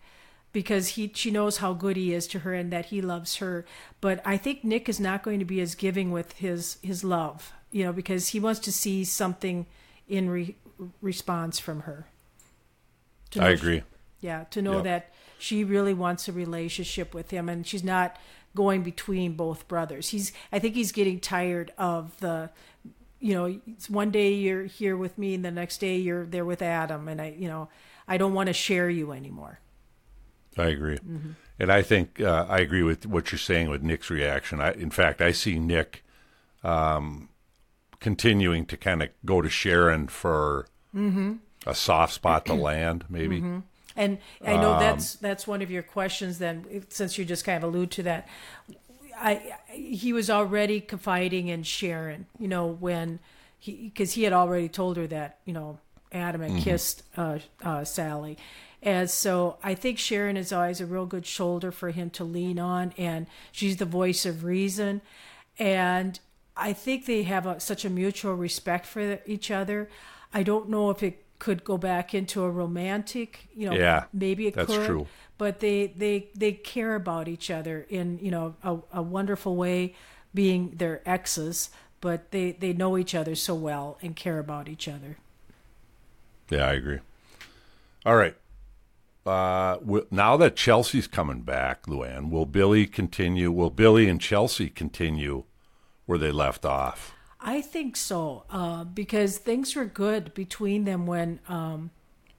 because 0.52 0.90
he 0.90 1.10
she 1.16 1.32
knows 1.32 1.58
how 1.58 1.72
good 1.72 1.96
he 1.96 2.14
is 2.14 2.28
to 2.28 2.40
her 2.40 2.54
and 2.54 2.70
that 2.72 2.88
he 2.88 3.02
loves 3.02 3.38
her. 3.38 3.66
But 4.02 4.22
I 4.26 4.36
think 4.36 4.66
Nick 4.66 4.90
is 4.90 5.00
not 5.00 5.24
going 5.24 5.40
to 5.40 5.46
be 5.46 5.62
as 5.62 5.74
giving 5.74 6.12
with 6.12 6.34
his 6.34 6.78
his 6.84 7.06
love 7.06 7.54
you 7.72 7.86
know, 7.86 7.94
because 7.94 8.30
he 8.30 8.40
wants 8.40 8.60
to 8.62 8.72
see 8.72 9.04
something 9.04 9.66
in 10.08 10.30
re- 10.30 10.56
response 11.02 11.60
from 11.60 11.82
her. 11.82 12.08
I 13.40 13.50
agree. 13.50 13.80
She, 13.80 14.28
yeah, 14.28 14.44
to 14.52 14.62
know 14.62 14.76
yep. 14.76 14.84
that 14.84 15.14
she 15.40 15.64
really 15.64 15.94
wants 15.94 16.28
a 16.28 16.32
relationship 16.32 17.14
with 17.14 17.32
him, 17.32 17.50
and 17.50 17.66
she's 17.66 17.84
not 17.84 18.18
going 18.54 18.84
between 18.84 19.34
both 19.34 19.68
brothers. 19.68 20.10
He's, 20.10 20.34
I 20.52 20.60
think, 20.60 20.76
he's 20.76 20.92
getting 20.92 21.20
tired 21.20 21.72
of 21.78 22.20
the, 22.20 22.50
you 23.20 23.34
know, 23.34 23.60
one 23.88 24.12
day 24.12 24.34
you're 24.34 24.66
here 24.66 24.98
with 24.98 25.18
me, 25.18 25.34
and 25.34 25.46
the 25.46 25.52
next 25.52 25.78
day 25.78 25.98
you're 25.98 26.26
there 26.26 26.46
with 26.46 26.62
Adam, 26.62 27.08
and 27.08 27.22
I, 27.22 27.36
you 27.38 27.48
know, 27.48 27.70
I 28.08 28.18
don't 28.18 28.34
want 28.34 28.48
to 28.48 28.54
share 28.54 28.90
you 28.90 29.14
anymore. 29.14 29.60
I 30.58 30.66
agree, 30.66 30.98
mm-hmm. 30.98 31.32
and 31.58 31.72
I 31.72 31.82
think 31.82 32.20
uh, 32.20 32.46
I 32.50 32.60
agree 32.60 32.84
with 32.84 33.06
what 33.06 33.32
you're 33.32 33.40
saying 33.40 33.70
with 33.70 33.82
Nick's 33.82 34.10
reaction. 34.10 34.60
I, 34.60 34.74
in 34.74 34.92
fact, 34.92 35.22
I 35.22 35.32
see 35.32 35.58
Nick. 35.58 36.04
Um, 36.64 37.30
continuing 38.02 38.66
to 38.66 38.76
kind 38.76 39.02
of 39.02 39.10
go 39.24 39.42
to 39.42 39.48
Sharon 39.48 40.08
for 40.08 40.68
mm-hmm. 40.94 41.36
a 41.66 41.74
soft 41.74 42.14
spot 42.14 42.46
to 42.48 42.54
land, 42.70 43.06
maybe. 43.08 43.38
Mm-hmm. 43.38 43.60
And 43.96 44.18
I 44.46 44.58
know 44.58 44.74
um, 44.74 44.80
that's 44.80 45.16
that's 45.16 45.48
one 45.48 45.62
of 45.62 45.72
your 45.72 45.84
questions. 45.84 46.40
Then, 46.40 46.86
since 46.90 47.18
you 47.18 47.24
just 47.24 47.46
kind 47.46 47.58
of 47.58 47.64
allude 47.64 47.92
to 47.92 48.04
that, 48.04 48.28
I 49.16 49.56
he 49.70 50.12
was 50.12 50.30
already 50.30 50.82
confiding 50.82 51.48
in 51.48 51.64
Sharon. 51.64 52.26
You 52.40 52.48
know 52.48 52.68
when 52.68 53.20
he 53.60 53.92
because 53.94 54.14
he 54.14 54.24
had 54.24 54.34
already 54.34 54.70
told 54.70 54.98
her 54.98 55.08
that 55.08 55.40
you 55.46 55.54
know 55.54 55.78
Adam 56.12 56.42
had 56.42 56.52
mm-hmm. 56.52 56.62
kissed 56.62 57.04
uh, 57.18 57.40
uh, 57.64 57.84
Sally. 57.84 58.38
And 58.84 59.10
so 59.10 59.58
I 59.62 59.76
think 59.76 60.00
Sharon 60.00 60.38
is 60.38 60.52
always 60.52 60.82
a 60.82 60.88
real 60.88 61.06
good 61.06 61.26
shoulder 61.26 61.72
for 61.72 61.92
him 61.92 62.10
to 62.12 62.24
lean 62.24 62.58
on, 62.58 62.94
and 62.98 63.28
she's 63.52 63.78
the 63.78 63.86
voice 63.86 64.26
of 64.26 64.44
reason. 64.44 65.02
And 65.60 66.20
I 66.56 66.74
think 66.74 67.06
they 67.06 67.24
have 67.24 67.46
a, 67.46 67.60
such 67.60 67.86
a 67.86 67.90
mutual 67.90 68.36
respect 68.36 68.86
for 68.86 69.20
each 69.26 69.52
other. 69.52 69.90
I 70.34 70.44
don't 70.44 70.70
know 70.70 70.90
if 70.90 71.02
it 71.04 71.24
could 71.40 71.64
go 71.64 71.78
back 71.78 72.14
into 72.14 72.44
a 72.44 72.50
romantic, 72.52 73.48
you 73.56 73.70
know, 73.70 73.76
yeah, 73.76 74.06
maybe 74.14 74.48
it 74.48 74.54
that's 74.54 74.68
could. 74.68 74.86
True. 74.86 75.08
But 75.38 75.60
they, 75.60 75.88
they, 75.88 76.30
they 76.36 76.52
care 76.52 76.94
about 76.94 77.28
each 77.28 77.50
other 77.50 77.86
in, 77.90 78.20
you 78.22 78.30
know, 78.30 78.56
a, 78.64 78.78
a 78.94 79.02
wonderful 79.02 79.56
way, 79.56 79.96
being 80.36 80.76
their 80.76 81.02
exes, 81.04 81.72
but 82.00 82.32
they, 82.32 82.52
they 82.52 82.74
know 82.74 82.98
each 82.98 83.16
other 83.16 83.34
so 83.34 83.56
well 83.56 83.98
and 84.02 84.16
care 84.16 84.38
about 84.38 84.70
each 84.70 84.88
other. 84.88 85.18
Yeah, 86.50 86.68
I 86.68 86.74
agree. 86.74 87.00
All 88.06 88.16
right. 88.16 88.36
Uh, 89.26 89.78
now 90.10 90.38
that 90.38 90.56
Chelsea's 90.56 91.08
coming 91.08 91.42
back, 91.42 91.88
Lou 91.88 92.04
Ann, 92.04 92.30
will 92.30 92.46
Billy 92.46 92.88
continue? 92.88 93.52
Will 93.52 93.70
Billy 93.70 94.08
and 94.08 94.20
Chelsea 94.22 94.70
continue 94.70 95.44
where 96.12 96.20
they 96.20 96.30
left 96.30 96.66
off. 96.66 97.16
I 97.40 97.62
think 97.62 97.96
so, 97.96 98.44
uh, 98.50 98.84
because 98.84 99.38
things 99.38 99.78
were 99.78 99.86
good 99.86 100.34
between 100.34 100.84
them 100.84 101.08
when 101.08 101.40
um, 101.48 101.92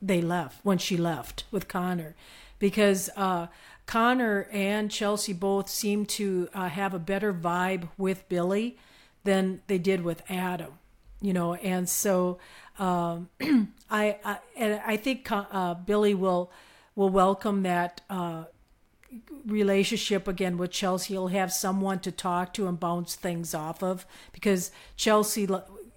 they 0.02 0.20
left, 0.20 0.62
when 0.62 0.76
she 0.76 0.98
left 0.98 1.44
with 1.50 1.68
Connor, 1.68 2.14
because 2.58 3.08
uh, 3.16 3.46
Connor 3.86 4.46
and 4.52 4.90
Chelsea 4.90 5.32
both 5.32 5.70
seemed 5.70 6.10
to 6.10 6.50
uh, 6.52 6.68
have 6.68 6.92
a 6.92 6.98
better 6.98 7.32
vibe 7.32 7.88
with 7.96 8.28
Billy 8.28 8.76
than 9.24 9.62
they 9.68 9.78
did 9.78 10.04
with 10.04 10.22
Adam, 10.28 10.74
you 11.22 11.32
know, 11.32 11.54
and 11.54 11.88
so 11.88 12.38
um, 12.78 13.30
I, 13.90 14.18
I 14.22 14.38
and 14.54 14.82
I 14.86 14.98
think 14.98 15.26
uh, 15.32 15.72
Billy 15.72 16.12
will 16.12 16.52
will 16.94 17.08
welcome 17.08 17.62
that 17.62 18.02
uh, 18.10 18.44
relationship 19.46 20.26
again 20.28 20.56
with 20.58 20.70
Chelsea. 20.70 21.14
He'll 21.14 21.28
have 21.28 21.52
someone 21.52 22.00
to 22.00 22.12
talk 22.12 22.54
to 22.54 22.68
and 22.68 22.78
bounce 22.78 23.14
things 23.14 23.54
off 23.54 23.82
of 23.82 24.06
because 24.32 24.70
Chelsea 24.96 25.48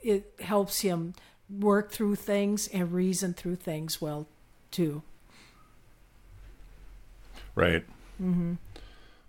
it 0.02 0.34
helps 0.40 0.82
him 0.82 1.14
work 1.50 1.92
through 1.92 2.16
things 2.16 2.68
and 2.68 2.92
reason 2.92 3.34
through 3.34 3.56
things 3.56 4.02
well 4.02 4.28
too. 4.72 5.02
Right. 7.56 7.86
Mm-hmm. 8.22 8.54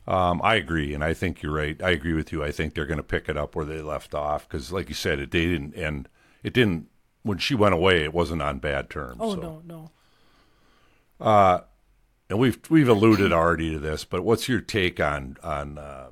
Um, 0.08 0.40
I 0.44 0.54
agree, 0.54 0.94
and 0.94 1.02
I 1.02 1.14
think 1.14 1.42
you're 1.42 1.52
right. 1.52 1.80
I 1.82 1.90
agree 1.90 2.12
with 2.12 2.30
you. 2.30 2.44
I 2.44 2.52
think 2.52 2.74
they're 2.74 2.86
going 2.86 2.98
to 2.98 3.02
pick 3.02 3.28
it 3.28 3.36
up 3.36 3.56
where 3.56 3.64
they 3.64 3.82
left 3.82 4.14
off 4.14 4.48
because, 4.48 4.72
like 4.72 4.88
you 4.88 4.94
said, 4.94 5.18
it 5.18 5.32
they 5.32 5.46
didn't 5.46 5.74
and 5.74 6.08
it 6.42 6.52
didn't. 6.52 6.88
When 7.22 7.38
she 7.38 7.56
went 7.56 7.74
away, 7.74 8.04
it 8.04 8.14
wasn't 8.14 8.40
on 8.40 8.58
bad 8.60 8.88
terms. 8.88 9.16
Oh 9.18 9.34
so. 9.34 9.40
no, 9.40 9.62
no. 9.66 9.90
Uh, 11.20 11.60
and 12.28 12.38
we've 12.38 12.58
we've 12.68 12.88
alluded 12.88 13.32
already 13.32 13.72
to 13.72 13.78
this, 13.78 14.04
but 14.04 14.22
what's 14.22 14.48
your 14.48 14.60
take 14.60 15.00
on 15.00 15.36
on 15.42 15.78
uh, 15.78 16.10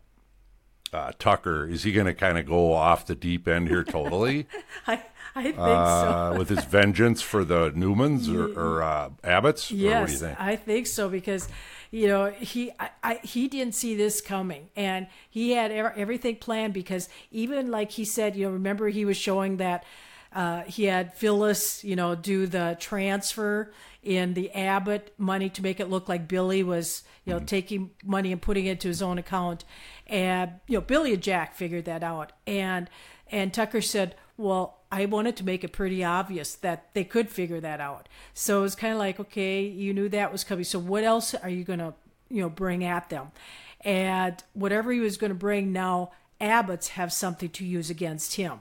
uh, 0.93 1.13
Tucker? 1.19 1.67
Is 1.67 1.83
he 1.83 1.93
going 1.93 2.07
to 2.07 2.15
kind 2.15 2.39
of 2.39 2.47
go 2.47 2.73
off 2.73 3.07
the 3.07 3.15
deep 3.15 3.49
end 3.49 3.69
here 3.69 3.85
totally? 3.85 4.47
I 4.87 5.03
I 5.35 5.43
think 5.43 5.59
uh, 5.59 6.33
so. 6.33 6.39
with 6.39 6.49
his 6.49 6.65
vengeance 6.65 7.21
for 7.21 7.45
the 7.45 7.73
Newmans 7.73 8.33
or, 8.33 8.59
or 8.59 8.83
uh, 8.83 9.11
Abbotts? 9.25 9.73
Yes, 9.77 10.21
think? 10.21 10.41
I 10.41 10.55
think 10.55 10.87
so 10.87 11.09
because 11.09 11.49
you 11.91 12.07
know 12.07 12.31
he 12.31 12.71
I, 12.79 12.91
I, 13.03 13.15
he 13.25 13.49
didn't 13.49 13.75
see 13.75 13.97
this 13.97 14.21
coming 14.21 14.71
and 14.77 15.09
he 15.29 15.51
had 15.53 15.73
everything 15.73 16.37
planned 16.37 16.75
because 16.75 17.09
even 17.33 17.71
like 17.71 17.91
he 17.91 18.05
said, 18.05 18.37
you 18.37 18.47
know, 18.47 18.53
remember 18.53 18.89
he 18.89 19.05
was 19.05 19.17
showing 19.17 19.59
that. 19.59 19.85
Uh, 20.33 20.65
he 20.65 20.83
had 20.83 21.15
Phyllis, 21.15 21.85
you 21.85 21.95
know, 21.95 22.17
do 22.17 22.49
the 22.49 22.77
transfer 22.81 23.73
in 24.05 24.35
the 24.35 24.53
Abbott 24.53 25.15
money 25.19 25.49
to 25.51 25.63
make 25.63 25.81
it 25.81 25.89
look 25.89 26.09
like 26.09 26.29
Billy 26.29 26.63
was, 26.63 27.03
you 27.25 27.33
know, 27.33 27.39
mm-hmm. 27.39 27.47
taking 27.47 27.91
money 28.05 28.33
and 28.33 28.41
putting 28.41 28.67
it 28.67 28.73
into 28.73 28.89
his 28.89 29.03
own 29.03 29.19
account. 29.19 29.65
And 30.07 30.53
you 30.69 30.77
know, 30.77 30.83
Billy 30.83 31.15
and 31.15 31.23
Jack 31.23 31.55
figured 31.55 31.87
that 31.87 32.03
out. 32.03 32.33
And 32.47 32.89
and 33.31 33.53
Tucker 33.53 33.81
said, 33.81 34.15
"Well, 34.37 34.79
I 34.93 35.07
wanted 35.07 35.37
to 35.37 35.45
make 35.45 35.65
it 35.65 35.73
pretty 35.73 36.05
obvious 36.05 36.55
that 36.57 36.93
they 36.95 37.05
could 37.05 37.31
figure 37.31 37.61
that 37.61 37.81
out." 37.81 38.09
So 38.35 38.61
it 38.61 38.63
was 38.63 38.75
kind 38.75 38.93
of 38.93 38.99
like, 38.99 39.19
okay, 39.19 39.63
you 39.63 39.95
knew 39.95 40.09
that 40.11 40.31
was 40.31 40.45
coming. 40.45 40.65
So 40.65 40.79
what 40.79 41.05
else 41.05 41.35
are 41.35 41.49
you 41.49 41.65
going 41.65 41.79
to, 41.79 41.95
you 42.29 42.43
know, 42.43 42.51
bring 42.51 42.85
at 42.85 43.09
them? 43.09 43.33
And 43.81 44.43
whatever 44.53 44.93
he 44.93 45.01
was 45.01 45.17
going 45.17 45.31
to 45.31 45.35
bring 45.35 45.73
now, 45.73 46.13
Abbott's 46.41 46.89
have 46.89 47.13
something 47.13 47.51
to 47.51 47.65
use 47.65 47.91
against 47.91 48.37
him. 48.37 48.61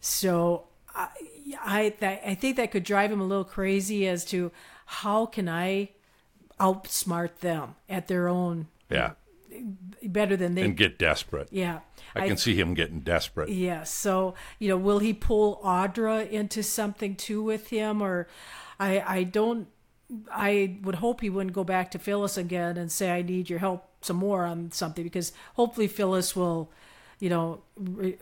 So 0.00 0.64
I, 0.94 1.08
I, 1.60 2.20
I 2.26 2.34
think 2.34 2.56
that 2.56 2.70
could 2.70 2.84
drive 2.84 3.10
him 3.10 3.20
a 3.20 3.24
little 3.24 3.44
crazy 3.44 4.06
as 4.06 4.24
to 4.26 4.52
how 4.90 5.26
can 5.26 5.48
I 5.48 5.90
outsmart 6.58 7.36
them 7.40 7.76
at 7.88 8.08
their 8.08 8.28
own 8.28 8.68
yeah. 8.90 9.12
better 10.02 10.36
than 10.36 10.54
they 10.54 10.62
and 10.62 10.76
get 10.76 10.98
desperate. 10.98 11.48
Yeah. 11.50 11.80
I 12.14 12.20
can 12.22 12.32
I, 12.32 12.36
see 12.36 12.54
him 12.54 12.74
getting 12.74 13.00
desperate. 13.00 13.50
Yeah 13.50 13.84
so 13.84 14.34
you 14.58 14.68
know 14.68 14.76
will 14.76 14.98
he 14.98 15.12
pull 15.12 15.60
Audra 15.62 16.28
into 16.28 16.62
something 16.62 17.16
too 17.16 17.42
with 17.42 17.68
him? 17.68 18.02
Or 18.02 18.28
I 18.80 19.00
I 19.00 19.22
don't 19.24 19.68
I 20.30 20.78
would 20.82 20.96
hope 20.96 21.20
he 21.20 21.30
wouldn't 21.30 21.54
go 21.54 21.64
back 21.64 21.90
to 21.90 21.98
Phyllis 21.98 22.36
again 22.36 22.76
and 22.76 22.90
say 22.90 23.10
I 23.10 23.22
need 23.22 23.50
your 23.50 23.58
help 23.58 23.88
some 24.00 24.16
more 24.16 24.44
on 24.44 24.72
something 24.72 25.04
because 25.04 25.32
hopefully 25.54 25.86
Phyllis 25.86 26.34
will 26.34 26.72
you 27.20 27.28
know 27.28 27.60
re- 27.76 28.16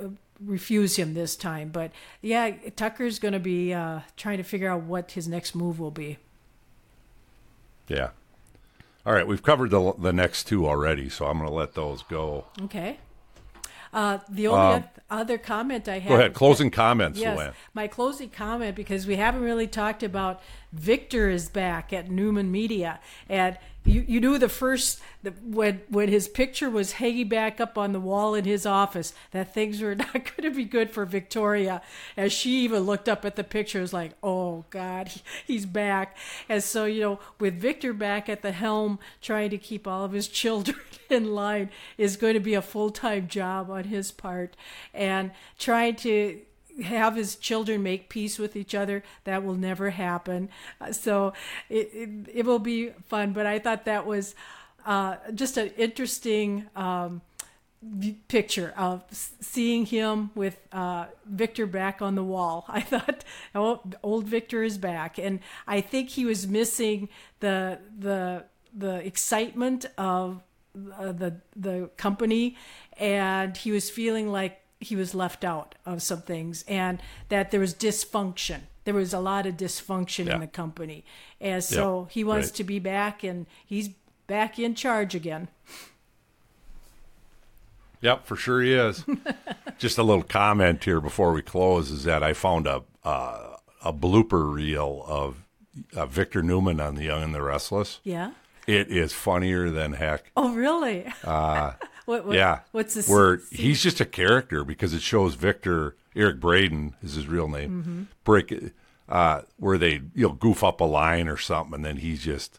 refuse 0.44 0.96
him 0.96 1.14
this 1.14 1.36
time. 1.36 1.70
But 1.70 1.92
yeah 2.20 2.50
Tucker's 2.74 3.18
going 3.20 3.34
to 3.34 3.40
be 3.40 3.72
uh, 3.72 4.00
trying 4.16 4.38
to 4.38 4.42
figure 4.42 4.68
out 4.68 4.82
what 4.82 5.12
his 5.12 5.28
next 5.28 5.54
move 5.54 5.78
will 5.78 5.92
be 5.92 6.18
yeah. 7.88 8.10
All 9.04 9.12
right, 9.12 9.26
we've 9.26 9.42
covered 9.42 9.70
the 9.70 9.92
the 9.98 10.12
next 10.12 10.44
two 10.44 10.66
already, 10.66 11.08
so 11.08 11.26
I'm 11.26 11.38
going 11.38 11.48
to 11.48 11.54
let 11.54 11.74
those 11.74 12.02
go. 12.02 12.46
Okay. 12.62 12.98
Uh, 13.92 14.18
the 14.28 14.48
only 14.48 14.74
um, 14.74 14.84
other 15.08 15.38
comment 15.38 15.88
I 15.88 16.00
have. 16.00 16.08
Go 16.08 16.16
ahead. 16.16 16.34
Closing 16.34 16.70
comments, 16.70 17.18
yes, 17.18 17.36
Lou 17.36 17.44
Ann. 17.44 17.52
My 17.72 17.86
closing 17.86 18.28
comment 18.30 18.74
because 18.74 19.06
we 19.06 19.16
haven't 19.16 19.42
really 19.42 19.66
talked 19.66 20.02
about 20.02 20.42
Victor 20.72 21.30
is 21.30 21.48
back 21.48 21.92
at 21.92 22.10
Newman 22.10 22.50
Media, 22.50 23.00
and 23.28 23.56
you, 23.86 24.04
you 24.06 24.20
knew 24.20 24.38
the 24.38 24.48
first 24.48 25.00
the, 25.22 25.30
when 25.42 25.80
when 25.88 26.08
his 26.08 26.28
picture 26.28 26.68
was 26.68 26.92
hanging 26.92 27.28
back 27.28 27.60
up 27.60 27.78
on 27.78 27.92
the 27.92 28.00
wall 28.00 28.34
in 28.34 28.44
his 28.44 28.66
office 28.66 29.14
that 29.30 29.54
things 29.54 29.80
were 29.80 29.94
not 29.96 30.12
going 30.12 30.42
to 30.42 30.50
be 30.50 30.64
good 30.64 30.90
for 30.90 31.04
Victoria. 31.04 31.80
As 32.16 32.32
she 32.32 32.58
even 32.64 32.82
looked 32.82 33.08
up 33.08 33.24
at 33.24 33.36
the 33.36 33.44
picture, 33.44 33.80
was 33.80 33.92
like, 33.92 34.12
"Oh 34.22 34.64
God, 34.70 35.08
he, 35.08 35.22
he's 35.46 35.66
back." 35.66 36.16
And 36.48 36.62
so 36.62 36.84
you 36.84 37.00
know, 37.00 37.20
with 37.38 37.60
Victor 37.60 37.92
back 37.92 38.28
at 38.28 38.42
the 38.42 38.52
helm, 38.52 38.98
trying 39.22 39.50
to 39.50 39.58
keep 39.58 39.86
all 39.86 40.04
of 40.04 40.12
his 40.12 40.28
children 40.42 40.78
in 41.08 41.34
line 41.34 41.70
is 41.96 42.16
going 42.16 42.34
to 42.34 42.40
be 42.40 42.54
a 42.54 42.62
full 42.62 42.90
time 42.90 43.28
job 43.28 43.70
on 43.70 43.84
his 43.84 44.10
part, 44.10 44.56
and 44.92 45.30
trying 45.58 45.96
to 45.96 46.40
have 46.82 47.16
his 47.16 47.36
children 47.36 47.82
make 47.82 48.08
peace 48.08 48.38
with 48.38 48.56
each 48.56 48.74
other. 48.74 49.02
That 49.24 49.44
will 49.44 49.54
never 49.54 49.90
happen. 49.90 50.48
Uh, 50.80 50.92
so 50.92 51.32
it, 51.68 51.90
it, 51.92 52.10
it, 52.34 52.46
will 52.46 52.58
be 52.58 52.90
fun. 53.06 53.32
But 53.32 53.46
I 53.46 53.58
thought 53.58 53.84
that 53.84 54.06
was 54.06 54.34
uh, 54.84 55.16
just 55.34 55.56
an 55.56 55.68
interesting 55.76 56.66
um, 56.76 57.22
picture 58.28 58.74
of 58.76 59.04
seeing 59.10 59.86
him 59.86 60.30
with 60.34 60.58
uh, 60.72 61.06
Victor 61.24 61.66
back 61.66 62.02
on 62.02 62.14
the 62.14 62.24
wall. 62.24 62.64
I 62.68 62.80
thought, 62.80 63.24
oh, 63.54 63.82
old 64.02 64.26
Victor 64.26 64.62
is 64.62 64.78
back. 64.78 65.18
And 65.18 65.40
I 65.66 65.80
think 65.80 66.10
he 66.10 66.24
was 66.24 66.46
missing 66.46 67.08
the, 67.40 67.78
the, 67.98 68.44
the 68.76 69.06
excitement 69.06 69.86
of 69.96 70.42
uh, 70.98 71.12
the 71.12 71.40
the 71.54 71.88
company 71.96 72.54
and 72.98 73.56
he 73.56 73.70
was 73.70 73.88
feeling 73.88 74.30
like 74.30 74.60
he 74.80 74.96
was 74.96 75.14
left 75.14 75.44
out 75.44 75.74
of 75.84 76.02
some 76.02 76.22
things 76.22 76.64
and 76.68 77.00
that 77.28 77.50
there 77.50 77.60
was 77.60 77.74
dysfunction. 77.74 78.62
There 78.84 78.94
was 78.94 79.12
a 79.12 79.20
lot 79.20 79.46
of 79.46 79.56
dysfunction 79.56 80.26
yeah. 80.26 80.34
in 80.34 80.40
the 80.40 80.46
company. 80.46 81.04
And 81.40 81.62
so 81.62 82.02
yep. 82.02 82.12
he 82.12 82.24
wants 82.24 82.48
right. 82.48 82.54
to 82.56 82.64
be 82.64 82.78
back 82.78 83.24
and 83.24 83.46
he's 83.64 83.90
back 84.26 84.58
in 84.58 84.74
charge 84.74 85.14
again. 85.14 85.48
Yep, 88.00 88.26
for 88.26 88.36
sure 88.36 88.62
he 88.62 88.74
is. 88.74 89.04
Just 89.78 89.98
a 89.98 90.02
little 90.02 90.22
comment 90.22 90.84
here 90.84 91.00
before 91.00 91.32
we 91.32 91.42
close 91.42 91.90
is 91.90 92.04
that 92.04 92.22
I 92.22 92.34
found 92.34 92.66
a 92.66 92.82
uh, 93.02 93.56
a 93.86 93.92
blooper 93.92 94.52
reel 94.52 95.04
of 95.06 95.44
uh, 95.94 96.06
Victor 96.06 96.42
Newman 96.42 96.80
on 96.80 96.96
The 96.96 97.04
Young 97.04 97.22
and 97.22 97.34
the 97.34 97.42
Restless. 97.42 98.00
Yeah. 98.02 98.32
It 98.66 98.88
is 98.88 99.12
funnier 99.12 99.70
than 99.70 99.92
heck. 99.92 100.32
Oh, 100.36 100.52
really? 100.52 101.06
Uh, 101.22 101.72
what, 102.06 102.24
what, 102.24 102.36
yeah. 102.36 102.60
What's 102.72 102.94
this? 102.94 103.08
Where 103.08 103.38
scene? 103.38 103.58
he's 103.58 103.82
just 103.82 104.00
a 104.00 104.06
character 104.06 104.64
because 104.64 104.94
it 104.94 105.02
shows 105.02 105.34
Victor 105.34 105.96
Eric 106.14 106.40
Braeden 106.40 106.94
is 107.02 107.14
his 107.14 107.26
real 107.26 107.48
name. 107.48 107.82
Mm-hmm. 107.82 108.02
Break 108.24 108.72
uh, 109.08 109.42
where 109.58 109.78
they 109.78 110.02
you 110.14 110.28
know 110.28 110.32
goof 110.32 110.64
up 110.64 110.80
a 110.80 110.84
line 110.84 111.28
or 111.28 111.36
something, 111.36 111.74
and 111.74 111.84
then 111.84 111.98
he's 111.98 112.22
just 112.22 112.58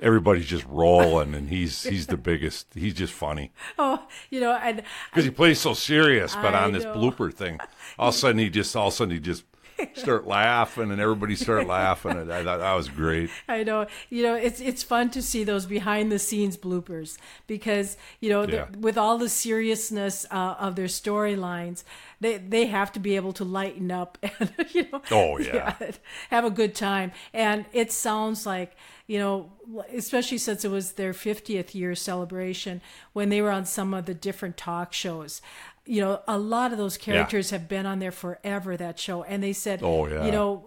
everybody's 0.00 0.46
just 0.46 0.66
rolling, 0.66 1.34
and 1.34 1.48
he's 1.48 1.82
he's 1.84 2.06
the 2.06 2.16
biggest. 2.16 2.68
He's 2.74 2.94
just 2.94 3.12
funny. 3.12 3.52
Oh, 3.78 4.02
you 4.30 4.40
know, 4.40 4.52
and 4.52 4.82
because 5.10 5.24
he 5.24 5.30
plays 5.30 5.60
so 5.60 5.74
serious, 5.74 6.34
but 6.34 6.54
I 6.54 6.64
on 6.64 6.72
this 6.72 6.84
blooper 6.84 7.32
thing, 7.32 7.60
all 7.98 8.10
of 8.10 8.14
a 8.14 8.18
sudden 8.18 8.38
he 8.38 8.50
just 8.50 8.74
all 8.76 8.88
of 8.88 8.94
a 8.94 8.96
sudden 8.96 9.14
he 9.14 9.20
just 9.20 9.44
start 9.94 10.26
laughing 10.26 10.90
and 10.90 11.00
everybody 11.00 11.34
start 11.34 11.66
laughing 11.66 12.12
and 12.12 12.32
I 12.32 12.42
thought 12.44 12.58
that 12.58 12.74
was 12.74 12.88
great. 12.88 13.30
I 13.48 13.62
know. 13.62 13.86
You 14.10 14.22
know, 14.22 14.34
it's 14.34 14.60
it's 14.60 14.82
fun 14.82 15.10
to 15.10 15.22
see 15.22 15.44
those 15.44 15.66
behind 15.66 16.10
the 16.10 16.18
scenes 16.18 16.56
bloopers 16.56 17.18
because, 17.46 17.96
you 18.20 18.30
know, 18.30 18.42
yeah. 18.42 18.66
the, 18.70 18.78
with 18.78 18.98
all 18.98 19.18
the 19.18 19.28
seriousness 19.28 20.26
uh, 20.30 20.56
of 20.58 20.76
their 20.76 20.86
storylines, 20.86 21.84
they 22.20 22.38
they 22.38 22.66
have 22.66 22.92
to 22.92 23.00
be 23.00 23.16
able 23.16 23.32
to 23.34 23.44
lighten 23.44 23.90
up 23.90 24.18
and 24.38 24.52
you 24.72 24.86
know 24.92 25.02
Oh 25.10 25.38
yeah. 25.38 25.74
yeah. 25.80 25.90
have 26.30 26.44
a 26.44 26.50
good 26.50 26.74
time. 26.74 27.12
And 27.32 27.64
it 27.72 27.92
sounds 27.92 28.46
like 28.46 28.76
you 29.06 29.18
know, 29.18 29.50
especially 29.92 30.38
since 30.38 30.64
it 30.64 30.70
was 30.70 30.92
their 30.92 31.12
50th 31.12 31.74
year 31.74 31.94
celebration 31.94 32.80
when 33.12 33.28
they 33.28 33.42
were 33.42 33.50
on 33.50 33.66
some 33.66 33.92
of 33.92 34.06
the 34.06 34.14
different 34.14 34.56
talk 34.56 34.92
shows 34.92 35.42
you 35.84 36.00
know, 36.00 36.20
a 36.28 36.38
lot 36.38 36.70
of 36.70 36.78
those 36.78 36.96
characters 36.96 37.50
yeah. 37.50 37.58
have 37.58 37.68
been 37.68 37.86
on 37.86 37.98
there 37.98 38.12
forever. 38.12 38.76
That 38.76 39.00
show, 39.00 39.24
and 39.24 39.42
they 39.42 39.52
said, 39.52 39.80
"Oh 39.82 40.06
yeah," 40.06 40.24
you 40.24 40.30
know, 40.30 40.64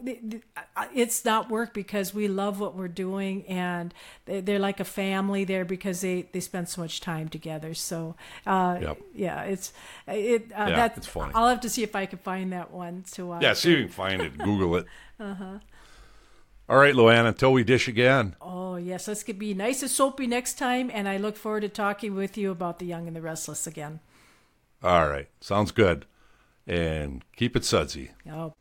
it's 0.93 1.23
not 1.23 1.49
work 1.49 1.73
because 1.73 2.13
we 2.13 2.27
love 2.27 2.59
what 2.59 2.75
we're 2.75 2.89
doing, 2.89 3.45
and 3.47 3.93
they're 4.25 4.59
like 4.59 4.81
a 4.81 4.85
family 4.85 5.45
there 5.45 5.63
because 5.63 6.01
they 6.01 6.27
they 6.33 6.41
spend 6.41 6.67
so 6.67 6.81
much 6.81 6.99
time 6.99 7.29
together. 7.29 7.73
So, 7.73 8.15
uh, 8.45 8.77
yep. 8.81 9.01
yeah, 9.13 9.43
it's 9.43 9.71
it. 10.07 10.51
Uh, 10.51 10.65
yeah, 10.67 10.75
that's 10.75 10.97
it's 10.97 11.07
funny. 11.07 11.31
I'll 11.33 11.47
have 11.47 11.61
to 11.61 11.69
see 11.69 11.83
if 11.83 11.95
I 11.95 12.05
can 12.05 12.19
find 12.19 12.51
that 12.51 12.71
one 12.71 13.03
to 13.13 13.27
watch. 13.27 13.41
Yeah, 13.41 13.53
see 13.53 13.71
if 13.71 13.77
you 13.77 13.83
can 13.85 13.93
find 13.93 14.21
it. 14.21 14.37
Google 14.37 14.75
it. 14.75 14.85
uh 15.19 15.33
huh. 15.33 15.59
All 16.67 16.77
right, 16.77 16.95
Lou 16.95 17.09
Ann, 17.09 17.27
until 17.27 17.53
we 17.53 17.63
dish 17.63 17.87
again. 17.87 18.35
Oh, 18.41 18.75
yes. 18.75 19.07
Let's 19.07 19.21
be 19.21 19.53
nice 19.53 19.83
and 19.83 19.91
soapy 19.91 20.25
next 20.25 20.57
time. 20.57 20.89
And 20.91 21.07
I 21.07 21.17
look 21.17 21.37
forward 21.37 21.61
to 21.61 21.69
talking 21.69 22.15
with 22.15 22.39
you 22.39 22.49
about 22.49 22.79
The 22.79 22.87
Young 22.87 23.05
and 23.05 23.15
the 23.15 23.21
Restless 23.21 23.67
again. 23.67 23.99
All 24.85 25.09
right. 25.09 25.27
Sounds 25.41 25.71
good. 25.71 26.05
And 26.67 27.23
keep 27.35 27.55
it 27.55 27.65
sudsy. 27.65 28.11
Oh. 28.31 28.53